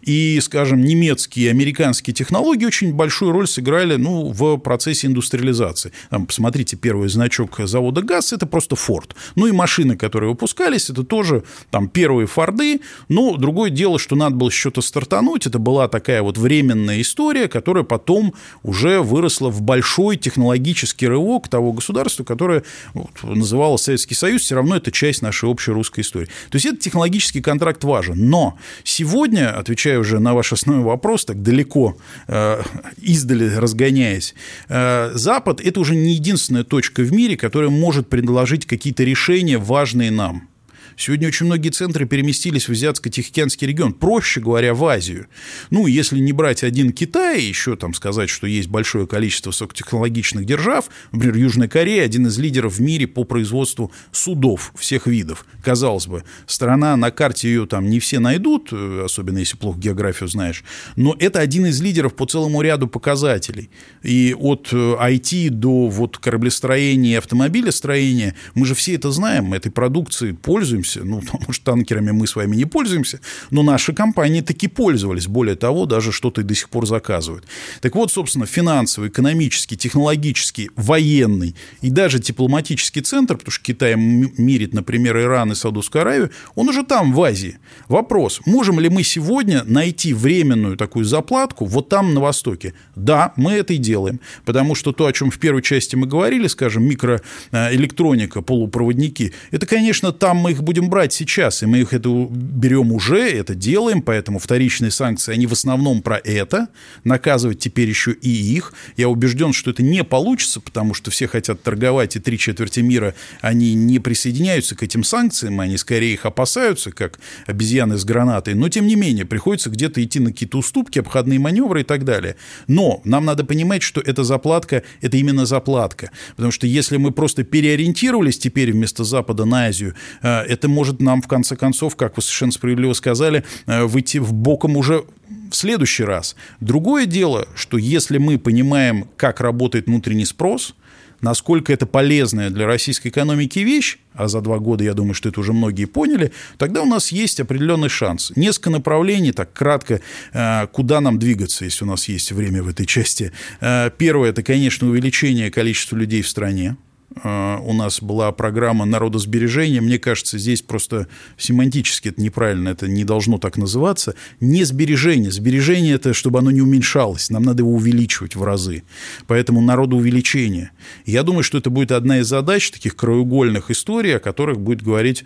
[0.00, 5.92] И, скажем, немецкие и американские технологии очень большую роль сыграли ну, в процессе индустриализации.
[6.08, 9.14] Там, посмотрите, первый значок завода ГАЗ– это просто Форд.
[9.34, 12.80] Ну и машины, которые выпускались, это тоже там первые Форды.
[13.08, 15.46] Но другое дело, что надо было что-то стартануть.
[15.46, 21.72] Это была такая вот временная история, которая потом уже выросла в большой технологический рывок того
[21.72, 22.62] государства, которое
[22.94, 24.42] вот, называлось Советский Союз.
[24.42, 26.26] Все равно это часть нашей общей русской истории.
[26.50, 28.30] То есть этот технологический контракт важен.
[28.30, 31.96] Но сегодня, отвечая уже на ваш основной вопрос, так далеко
[32.28, 32.62] э,
[32.98, 34.34] издали разгоняясь,
[34.68, 40.10] э, Запад– это уже не единственная точка в мире, которая может предложить какие-то решения, важные
[40.10, 40.49] нам.
[40.96, 45.26] Сегодня очень многие центры переместились в Азиатско-Тихоокеанский регион, проще говоря, в Азию.
[45.70, 50.88] Ну, если не брать один Китай, еще там сказать, что есть большое количество высокотехнологичных держав,
[51.12, 55.44] например, Южная Корея, один из лидеров в мире по производству судов всех видов.
[55.62, 60.28] Казалось бы, страна, на карте ее там не все найдут, э, особенно если плохо географию
[60.28, 60.64] знаешь,
[60.96, 63.70] но это один из лидеров по целому ряду показателей.
[64.02, 69.70] И от IT э, до вот кораблестроения и автомобилестроения, мы же все это знаем, этой
[69.70, 71.04] продукцией пользуемся, пользуемся.
[71.04, 75.26] Ну, потому что танкерами мы с вами не пользуемся, но наши компании таки пользовались.
[75.26, 77.44] Более того, даже что-то и до сих пор заказывают.
[77.80, 84.74] Так вот, собственно, финансовый, экономический, технологический, военный и даже дипломатический центр, потому что Китай мирит,
[84.74, 87.58] например, Иран и Саудовскую Аравию, он уже там, в Азии.
[87.88, 92.72] Вопрос, можем ли мы сегодня найти временную такую заплатку вот там, на Востоке?
[92.96, 94.20] Да, мы это и делаем.
[94.44, 100.12] Потому что то, о чем в первой части мы говорили, скажем, микроэлектроника, полупроводники, это, конечно,
[100.12, 104.02] там мы их будем будем брать сейчас, и мы их это берем уже, это делаем,
[104.02, 106.68] поэтому вторичные санкции, они в основном про это,
[107.02, 108.72] наказывать теперь еще и их.
[108.96, 113.16] Я убежден, что это не получится, потому что все хотят торговать, и три четверти мира,
[113.40, 118.68] они не присоединяются к этим санкциям, они скорее их опасаются, как обезьяны с гранатой, но
[118.68, 122.36] тем не менее приходится где-то идти на какие-то уступки, обходные маневры и так далее.
[122.68, 127.42] Но нам надо понимать, что эта заплатка, это именно заплатка, потому что если мы просто
[127.42, 132.22] переориентировались теперь вместо Запада на Азию, э, это может нам, в конце концов, как вы
[132.22, 135.04] совершенно справедливо сказали, э, выйти в боком уже
[135.50, 136.36] в следующий раз.
[136.60, 140.74] Другое дело, что если мы понимаем, как работает внутренний спрос,
[141.22, 145.40] насколько это полезная для российской экономики вещь, а за два года, я думаю, что это
[145.40, 148.32] уже многие поняли, тогда у нас есть определенный шанс.
[148.36, 150.00] Несколько направлений, так кратко,
[150.32, 153.32] э, куда нам двигаться, если у нас есть время в этой части.
[153.60, 156.76] Э, первое– это, конечно, увеличение количества людей в стране.
[157.22, 159.80] Э, у нас была программа народосбережения.
[159.80, 164.14] Мне кажется, здесь просто семантически это неправильно, это не должно так называться.
[164.40, 165.30] Не сбережение.
[165.30, 167.30] Сбережение– это чтобы оно не уменьшалось.
[167.30, 168.82] Нам надо его увеличивать в разы.
[169.26, 170.70] Поэтому народоувеличение.
[171.06, 175.24] Я думаю, что это будет одна из задач таких краеугольных историй, о которых будет говорить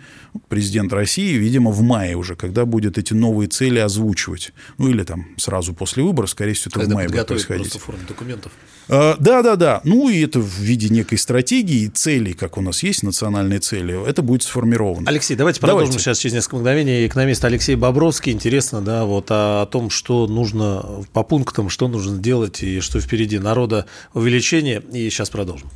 [0.49, 4.53] президент России, видимо, в мае уже, когда будет эти новые цели озвучивать.
[4.77, 7.71] Ну, или там сразу после выборов, скорее всего, это когда в мае будет происходить.
[7.71, 8.51] просто форму документов.
[8.87, 9.81] А, Да, да, да.
[9.83, 14.21] Ну, и это в виде некой стратегии, целей, как у нас есть национальные цели, это
[14.21, 15.09] будет сформировано.
[15.09, 16.03] Алексей, давайте продолжим Давайте.
[16.03, 17.05] сейчас через несколько мгновений.
[17.07, 18.31] Экономист Алексей Бобровский.
[18.31, 22.99] Интересно, да, вот о, о том, что нужно по пунктам, что нужно делать и что
[22.99, 24.81] впереди народа увеличение.
[24.93, 25.69] И сейчас продолжим.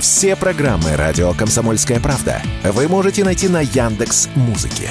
[0.00, 4.90] Все программы радио Комсомольская правда вы можете найти на Яндекс Музыке.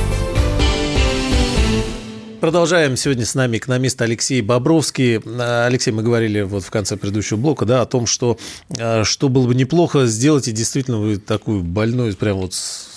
[2.41, 2.97] Продолжаем.
[2.97, 5.21] Сегодня с нами экономист Алексей Бобровский.
[5.23, 8.39] А, Алексей, мы говорили вот в конце предыдущего блока, да, о том, что,
[8.79, 12.55] а, что было бы неплохо сделать, и действительно вы такую больную, прям вот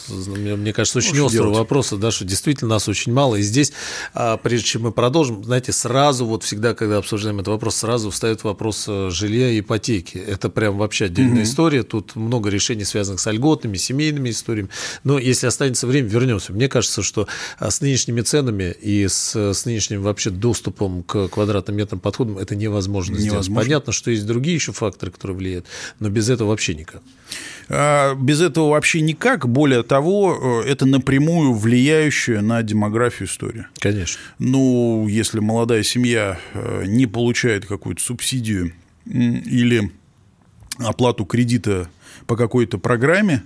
[0.08, 3.36] мне мне кажется, очень Ну, что острого вопроса, да, что действительно нас очень мало.
[3.36, 3.72] И здесь,
[4.12, 8.44] а, прежде чем мы продолжим, знаете, сразу вот всегда, когда обсуждаем этот вопрос, сразу встает
[8.44, 10.18] вопрос э, жилья и ипотеки.
[10.18, 11.82] Это прям вообще отдельная история.
[11.82, 14.68] Тут много решений, связанных с льготными, семейными историями.
[15.04, 16.52] Но если останется время, вернемся.
[16.52, 17.28] Мне кажется, что
[17.58, 22.56] а, с нынешними ценами и с, с нынешним вообще доступом к квадратным метрам подходам это
[22.56, 23.32] невозможно, сделать.
[23.32, 23.62] Невозможно.
[23.62, 25.66] Понятно, что есть другие еще факторы, которые влияют,
[26.00, 27.02] но без этого вообще никак.
[27.68, 29.48] А, Без этого вообще никак.
[29.48, 29.93] Более того,
[30.64, 33.68] э, это напрямую влияющая на демографию история.
[33.78, 34.20] Конечно.
[34.38, 38.72] Ну, если молодая семья э, не получает какую-то субсидию
[39.06, 39.92] или
[40.78, 41.88] оплату кредита
[42.26, 43.42] по какой-то программе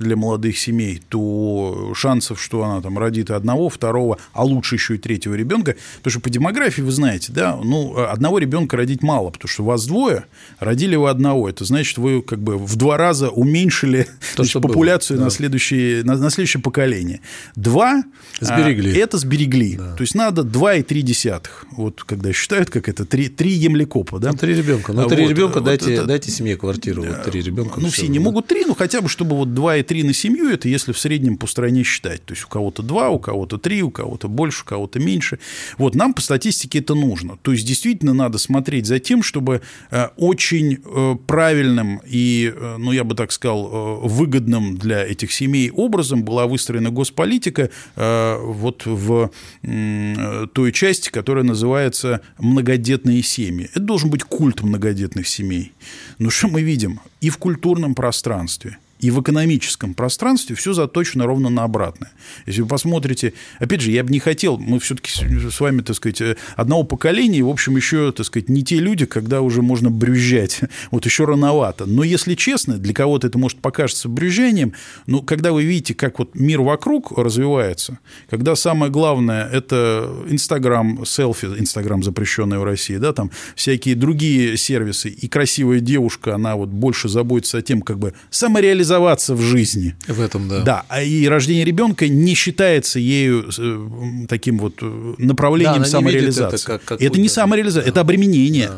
[0.00, 4.98] для молодых семей, то шансов, что она там родит одного, второго, а лучше еще и
[4.98, 9.48] третьего ребенка, потому что по демографии вы знаете, да, ну, одного ребенка родить мало, потому
[9.48, 10.24] что вас двое,
[10.58, 14.68] родили вы одного, это значит, вы как бы в два раза уменьшили значит, что было,
[14.68, 15.24] популяцию да.
[15.24, 17.20] на, следующее, на, на следующее поколение.
[17.54, 18.02] Два
[18.40, 18.98] а, Сберегли.
[18.98, 19.76] это сберегли.
[19.76, 21.66] То есть надо 2,3 десятых.
[21.72, 24.32] Вот когда считают, как это, три, три емлекопа, да?
[24.32, 24.92] Ну, три ребенка.
[24.92, 27.02] Ну, А три вот, ребенка вот дайте, это- дайте семье квартиру.
[27.02, 27.80] Вот три ребенка.
[27.80, 30.92] Ну, все не могут три, но хотя бы, чтобы вот 2,3 на семью, это если
[30.92, 32.24] в среднем по стране считать.
[32.24, 35.38] То есть у кого-то 2, у кого-то 3, у кого-то больше, у кого-то меньше.
[35.78, 37.36] Вот нам по статистике это нужно.
[37.42, 42.92] То есть действительно надо смотреть за тем, чтобы э, очень э, правильным и, э, ну,
[42.92, 49.30] я бы так сказал, выгодным для этих семей образом была выстроена госполитика вот в
[49.62, 53.68] той части, которая называется многодетные семьи.
[53.72, 55.72] Это должен быть культ многодетных семей.
[56.18, 57.00] Но что мы видим?
[57.20, 62.12] И в культурном пространстве, и в экономическом пространстве все заточено ровно на обратное.
[62.46, 66.22] Если вы посмотрите, опять же, я бы не хотел, мы все-таки с вами, так сказать,
[66.56, 71.06] одного поколения, в общем, еще, так сказать, не те люди, когда уже можно брюзжать, вот
[71.06, 71.86] еще рановато.
[71.86, 74.74] Но, если честно, для кого-то это может покажется брюзжанием,
[75.06, 77.98] но когда вы видите, как вот мир вокруг развивается,
[78.28, 85.08] когда самое главное– это Инстаграм, селфи, Инстаграм запрещенный в России, да, там всякие другие сервисы,
[85.08, 88.14] и красивая девушка, она вот больше заботится о тем, как бы
[88.90, 89.94] самореализоваться в жизни.
[90.08, 90.60] В этом, да.
[90.62, 96.74] Да, а и рождение ребенка не считается ею э, таким вот э, направлением Да, самореализации.
[96.74, 98.70] это как это не самореализация, это обременение.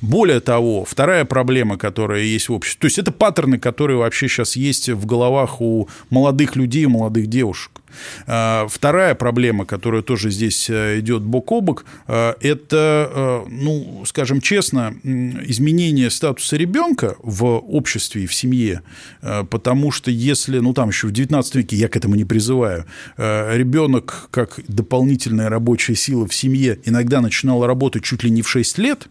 [0.00, 4.56] Более того, вторая проблема, которая есть в обществе, то есть это паттерны, которые вообще сейчас
[4.56, 7.82] есть в головах у молодых людей, у молодых девушек.
[8.26, 14.04] А, Вторая проблема, которая тоже здесь э, идет бок о бок, э, это, э, ну,
[14.06, 18.82] скажем честно, изменение статуса ребенка в обществе и в семье,
[19.20, 24.28] потому что если, ну, там еще в 19 веке, я к этому не призываю, ребенок
[24.30, 29.08] как дополнительная рабочая сила в семье иногда начинал работать чуть ли не в 6 лет,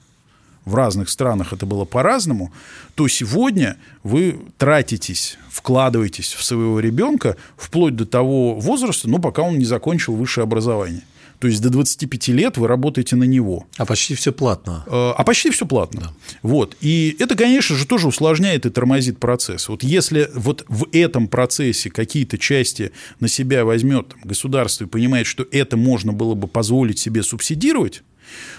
[0.66, 2.52] в разных странах это было по-разному,
[2.96, 9.58] то сегодня вы тратитесь, вкладываетесь в своего ребенка вплоть до того возраста, ну, пока он
[9.58, 11.04] не закончил высшее образование.
[11.42, 13.66] То есть до 25 лет вы работаете на него.
[13.78, 14.84] А почти все платно.
[14.86, 16.14] Э, А почти все платно.
[16.44, 16.78] Вот.
[16.82, 19.68] И это, конечно же, тоже усложняет и тормозит процесс.
[19.68, 25.26] Вот если вот в этом процессе какие-то части на себя возьмет там, государство и понимает,
[25.26, 28.04] что это можно было бы позволить себе субсидировать,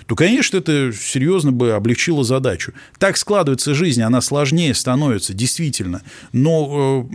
[0.07, 2.73] то, конечно, это серьезно бы облегчило задачу.
[2.99, 6.03] Так складывается жизнь, она сложнее становится, действительно.
[6.33, 7.15] Но э,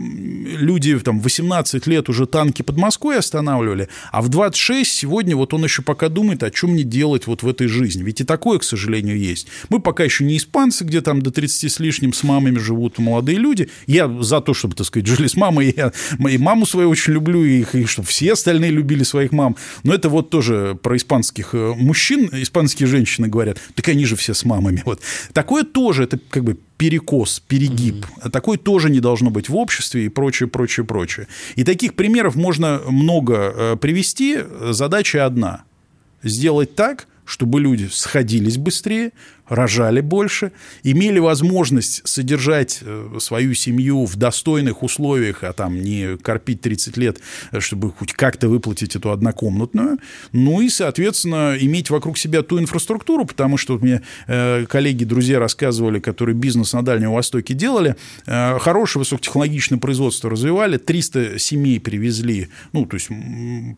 [0.56, 5.64] люди там 18 лет уже танки под Москвой останавливали, а в 26 сегодня вот он
[5.64, 8.02] еще пока думает, о чем мне делать вот в этой жизни.
[8.02, 9.48] Ведь и такое, к сожалению, есть.
[9.68, 13.38] Мы пока еще не испанцы, где там до 30 с лишним с мамами живут молодые
[13.38, 13.68] люди.
[13.86, 15.74] Я за то, чтобы, так сказать, жили с мамой.
[15.76, 15.92] Я
[16.28, 19.56] и маму свою очень люблю, и, и чтобы все остальные любили своих мам.
[19.84, 22.30] Но это вот тоже про испанских э, мужчин,
[22.78, 24.82] испанские женщины говорят, так они же все с мамами.
[24.84, 25.00] Вот.
[25.32, 28.06] Такое тоже, это как бы перекос, перегиб.
[28.06, 28.30] Mm-hmm.
[28.30, 31.26] Такой тоже не должно быть в обществе и прочее, прочее, прочее.
[31.56, 34.38] И таких примеров можно много э, привести.
[34.70, 35.64] Задача одна–
[36.22, 39.10] сделать так, чтобы люди сходились быстрее,
[39.48, 46.60] рожали больше, имели возможность содержать э, свою семью в достойных условиях, а там не корпить
[46.60, 47.18] 30 лет,
[47.58, 49.98] чтобы хоть как-то выплатить эту однокомнатную,
[50.32, 55.98] ну и, соответственно, иметь вокруг себя ту инфраструктуру, потому что мне э, коллеги, друзья рассказывали,
[55.98, 57.96] которые бизнес на Дальнем Востоке делали,
[58.26, 63.08] э, хорошее высокотехнологичное производство развивали, 300 семей привезли, ну, то есть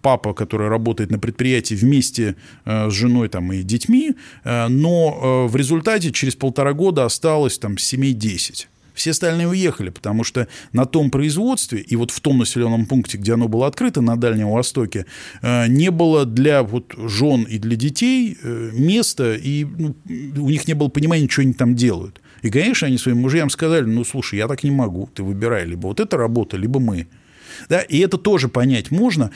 [0.03, 4.15] папа, который работает на предприятии вместе с женой там, и детьми,
[4.45, 8.69] но в результате через полтора года осталось там семей 10.
[8.95, 13.35] Все остальные уехали, потому что на том производстве и вот в том населенном пункте, где
[13.35, 15.07] оно было открыто на Дальнем Востоке,
[15.43, 19.95] э, не было для вот жен и для детей э, места, и ну,
[20.37, 22.21] у них не было понимания, что они там делают.
[22.43, 25.87] И, конечно, они своим мужьям сказали, ну, слушай, я так не могу, ты выбирай, либо
[25.87, 27.07] вот эта работа, либо мы.
[27.69, 29.31] Да, и это тоже понять можно.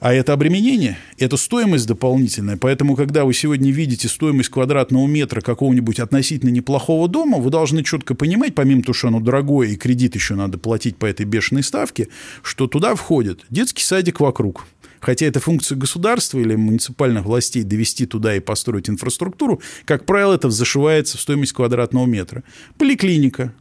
[0.00, 2.56] А это обременение, это стоимость дополнительная.
[2.56, 8.14] Поэтому, когда вы сегодня видите стоимость квадратного метра какого-нибудь относительно неплохого дома, вы должны четко
[8.14, 12.08] понимать, помимо того, что оно дорогое и кредит еще надо платить по этой бешеной ставке,
[12.42, 14.66] что туда входит детский садик вокруг.
[15.00, 20.48] Хотя это функция государства или муниципальных властей довести туда и построить инфраструктуру, как правило, это
[20.48, 22.42] зашивается в стоимость квадратного метра.
[22.78, 23.52] Поликлиника,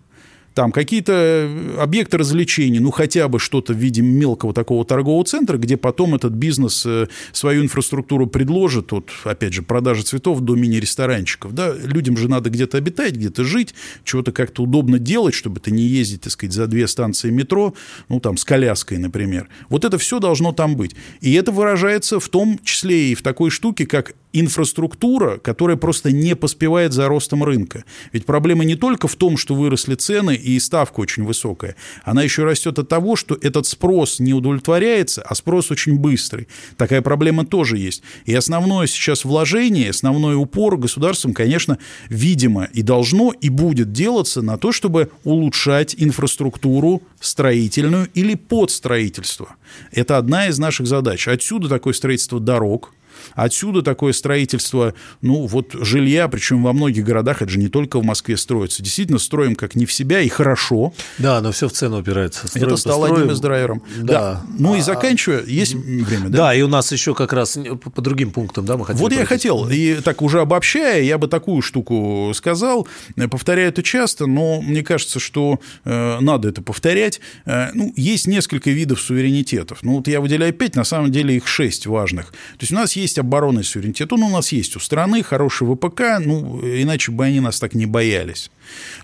[0.60, 5.57] там какие-то э, объекты развлечений, ну хотя бы что-то в виде мелкого такого торгового центра,
[5.57, 11.53] где потом этот бизнес э, свою инфраструктуру предложит, вот опять же продажа цветов до мини-ресторанчиков,
[11.55, 15.84] да, людям же надо где-то обитать, где-то жить, чего-то как-то удобно делать, чтобы ты не
[15.84, 17.74] ездить, так сказать, за две станции метро,
[18.10, 19.47] ну там с коляской, например.
[19.70, 20.93] Вот это все должно там быть.
[21.22, 26.36] И это выражается в том числе и в такой штуке, как инфраструктура, которая просто не
[26.36, 27.84] поспевает за ростом рынка.
[28.12, 31.76] Ведь проблема не только в том, что выросли цены и ставка очень высокая.
[32.04, 36.48] Она еще растет от того, что этот спрос не удовлетворяется, а спрос очень быстрый.
[36.78, 38.04] Такая проблема тоже есть.
[38.26, 44.58] И основное сейчас вложение, основной упор государством, конечно, видимо, и должно, и будет делаться на
[44.58, 49.56] то, чтобы улучшать инфраструктуру строительную или подстроительство.
[49.92, 51.28] Это одна из наших задач.
[51.28, 52.94] Отсюда такое строительство дорог,
[53.34, 58.04] Отсюда такое строительство, ну, вот жилья, причем во многих городах, это же не только в
[58.04, 58.84] Москве строится.
[58.84, 60.94] Действительно, строим как не в себя и хорошо.
[61.18, 62.48] Да, но все в цену упирается.
[62.48, 63.22] Строим, это стало построим.
[63.22, 63.84] одним из драйвером.
[64.00, 64.14] Да.
[64.14, 64.42] да.
[64.58, 66.38] Ну и а, заканчивая, есть время, да?
[66.38, 69.02] Да, и у нас еще как раз по, по другим пунктам, да, мы хотели...
[69.02, 72.88] Вот я хотел, и так уже обобщая, я бы такую штуку сказал,
[73.30, 77.20] повторяю это часто, но мне кажется, что э, надо это повторять.
[77.46, 79.80] Э, ну, есть несколько видов суверенитетов.
[79.84, 82.28] Ну, вот я выделяю пять, на самом деле их шесть важных.
[82.28, 86.20] То есть у нас есть оборонный суверенитет, он у нас есть у страны, хороший ВПК,
[86.20, 88.51] ну, иначе бы они нас так не боялись.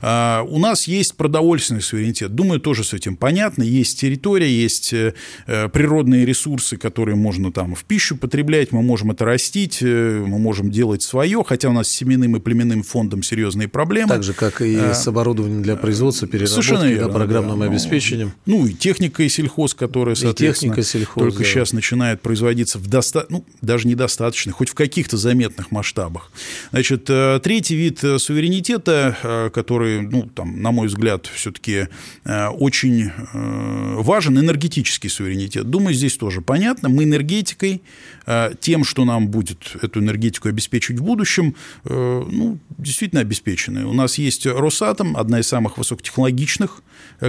[0.02, 2.36] А, у нас есть продовольственный суверенитет.
[2.36, 3.64] Думаю, тоже с этим понятно.
[3.64, 5.14] Есть территория, есть э,
[5.48, 10.38] э, природные ресурсы, которые можно там в пищу потреблять, мы можем это растить, э, мы
[10.40, 14.10] можем делать свое, хотя у нас с семенным и племенным фондом серьезные проблемы.
[14.10, 18.34] Так же, как и а, с оборудованием для производства, переработки, верно, да, программным да, обеспечением.
[18.46, 21.46] Ну, и техника и сельхоз, которая, соответственно, и техника, сельхоз, только да.
[21.46, 23.26] сейчас начинает производиться в доста...
[23.30, 26.32] ну, даже недостаточно, хоть в каких-то заметных масштабах.
[26.72, 31.88] Значит, третий вид суверенитета, который, ну, там, на мой взгляд, все-таки
[32.26, 35.70] э, очень э, важен, энергетический суверенитет.
[35.70, 36.90] Думаю, здесь тоже понятно.
[36.90, 37.82] Мы энергетикой,
[38.26, 43.86] э, тем, что нам будет эту энергетику обеспечить в будущем, ну, действительно обеспечены.
[43.86, 46.82] У нас есть Росатом, одна из самых высокотехнологичных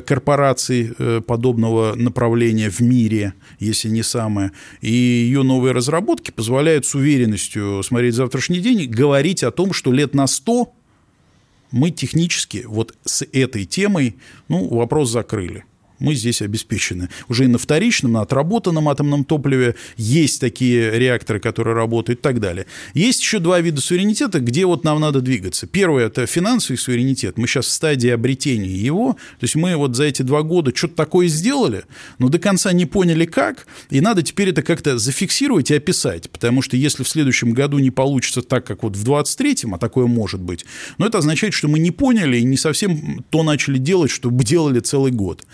[0.04, 0.92] корпораций
[1.26, 4.50] подобного направления в мире, если не самая.
[4.80, 10.14] И ее новые разработки позволяют с уверенностью смотреть завтрашний день, говорить о том, что лет
[10.14, 10.72] на 100
[11.76, 14.16] мы технически вот с этой темой,
[14.48, 15.64] ну, вопрос закрыли.
[15.98, 17.08] Мы здесь обеспечены.
[17.28, 22.40] Уже и на вторичном, на отработанном атомном топливе есть такие реакторы, которые работают и так
[22.40, 22.66] далее.
[22.94, 25.66] Есть еще два вида суверенитета, где вот нам надо двигаться.
[25.66, 27.38] Первое– это финансовый суверенитет.
[27.38, 29.14] Мы сейчас в стадии обретения его.
[29.38, 31.84] То есть мы вот за эти два года что-то такое сделали,
[32.18, 36.30] но до конца не поняли как, и надо теперь это как-то зафиксировать и описать.
[36.30, 40.06] Потому что если в следующем году не получится так, как вот в 23-м, а такое
[40.06, 40.64] может быть,
[40.98, 44.80] но это означает, что мы не поняли и не совсем то начали делать, что делали
[44.80, 45.44] целый год.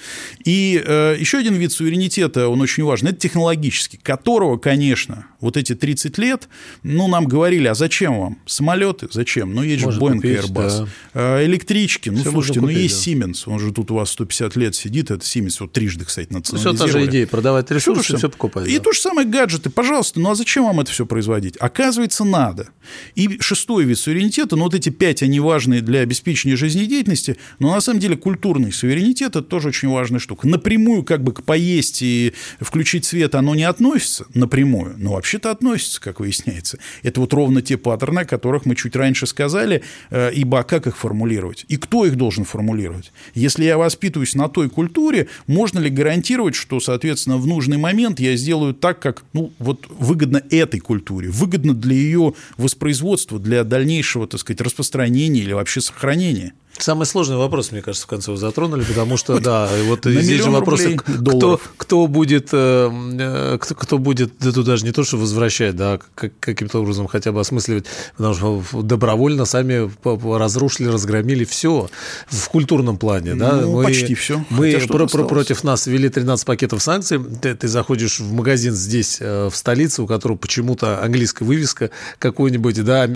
[0.45, 5.75] И э, еще один вид суверенитета, он очень важен, это технологический, которого, конечно, вот эти
[5.75, 6.49] 30 лет,
[6.83, 8.39] ну, нам говорили, а зачем вам?
[8.47, 9.09] Самолеты?
[9.11, 9.55] Зачем?
[9.55, 10.87] Ну, есть же Boeing и Airbus.
[11.15, 11.39] Да.
[11.39, 12.11] Э, электрички?
[12.11, 13.13] Ну, Все слушайте, ну, есть да.
[13.13, 16.79] Siemens, он же тут у вас 150 лет сидит, это Siemens, вот трижды, кстати, национализировали.
[16.79, 18.69] Ну, все та же идея, продавать ресурсы, все, все покупать.
[18.69, 18.85] И да.
[18.85, 21.57] то же самое гаджеты, пожалуйста, ну, а зачем вам это все производить?
[21.59, 22.69] Оказывается, надо.
[23.15, 27.81] И шестой вид суверенитета, ну, вот эти пять, они важные для обеспечения жизнедеятельности, но на
[27.81, 30.49] самом деле культурный суверенитет– это тоже очень важная штука.
[30.49, 36.01] Напрямую как бы к поесть и включить свет оно не относится напрямую, но вообще-то относится,
[36.01, 36.79] как выясняется.
[37.03, 40.97] Это вот ровно те паттерны, о которых мы чуть раньше сказали, э, ибо как их
[40.97, 41.67] формулировать?
[41.69, 43.13] И кто их должен формулировать?
[43.35, 48.37] Если я воспитываюсь на той культуре, можно ли гарантировать, что, соответственно, в нужный момент я
[48.37, 54.41] сделаю так, как ну, вот выгодно этой культуре, выгодно для ее воспроизводства, для дальнейшего, так
[54.41, 56.55] сказать, распространения или вообще сохранения?
[56.79, 60.51] Самый сложный вопрос, мне кажется, в конце вы затронули, потому что, да, вот здесь же
[60.51, 65.17] вопрос, кто, кто будет, э, э, кто, кто будет, да тут даже не то, что
[65.17, 67.85] возвращать, да, как, каким-то образом хотя бы осмысливать,
[68.17, 69.91] потому что добровольно сами
[70.37, 71.89] разрушили, разгромили все
[72.27, 73.53] в культурном плане, да.
[73.57, 74.45] Ну, мы, почти все.
[74.49, 79.19] Мы про, про, против нас ввели 13 пакетов санкций, ты, ты заходишь в магазин здесь,
[79.21, 83.07] э, в столице, у которого почему-то английская вывеска какой-нибудь, да,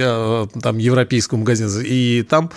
[0.62, 2.50] там европейского магазина, и там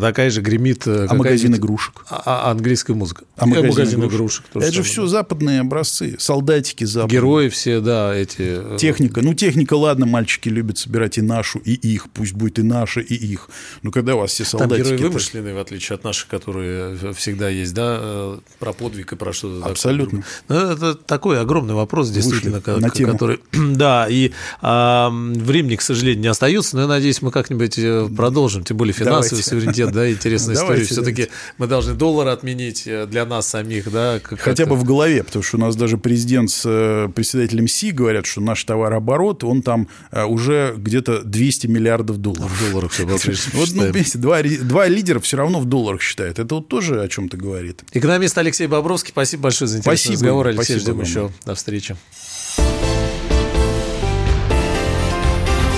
[0.00, 0.86] такая же гремит...
[0.86, 2.04] Э, а магазин игрушек?
[2.08, 3.24] А, английская музыка.
[3.36, 4.44] А магазин, магазин игрушек?
[4.50, 7.18] игрушек это же все западные образцы, солдатики западные.
[7.18, 8.74] Герои все, да, эти...
[8.74, 9.20] Э, техника.
[9.22, 13.14] Ну, техника, ладно, мальчики любят собирать и нашу, и их, пусть будет и наша, и
[13.14, 13.48] их.
[13.82, 14.88] Но когда у вас все солдатики...
[14.88, 19.16] Там герои вымышленные, в отличие от наших, которые всегда есть, да, э, про подвиг и
[19.16, 20.24] про что-то Абсолютно.
[20.46, 20.66] Такое.
[20.66, 23.12] Ну, это такой огромный вопрос, действительно, Вышли на тему.
[23.12, 23.40] который...
[23.76, 24.32] Да, и
[24.62, 27.78] а, времени, к сожалению, не остается, но я надеюсь, мы как-нибудь
[28.16, 29.48] продолжим, тем более финансовый Давайте.
[29.48, 30.84] суверенитет да, интересная история.
[30.84, 31.28] Все-таки
[31.58, 34.20] мы должны доллар отменить э, для нас самих, да.
[34.20, 37.90] Как Хотя бы в голове, потому что у нас даже президент с э, председателем СИ
[37.90, 42.50] говорят, что наш товарооборот, он там э, уже где-то 200 миллиардов долларов.
[42.50, 43.06] В долларах все
[43.52, 46.38] Вот, ну, два, два лидера все равно в долларах считают.
[46.38, 47.82] Это вот тоже о чем-то говорит.
[47.92, 50.46] Экономист Алексей Бобровский, спасибо большое за интересный спасибо, разговор.
[50.48, 51.30] Алексей, спасибо ждем еще.
[51.44, 51.96] До встречи.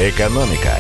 [0.01, 0.79] Экономика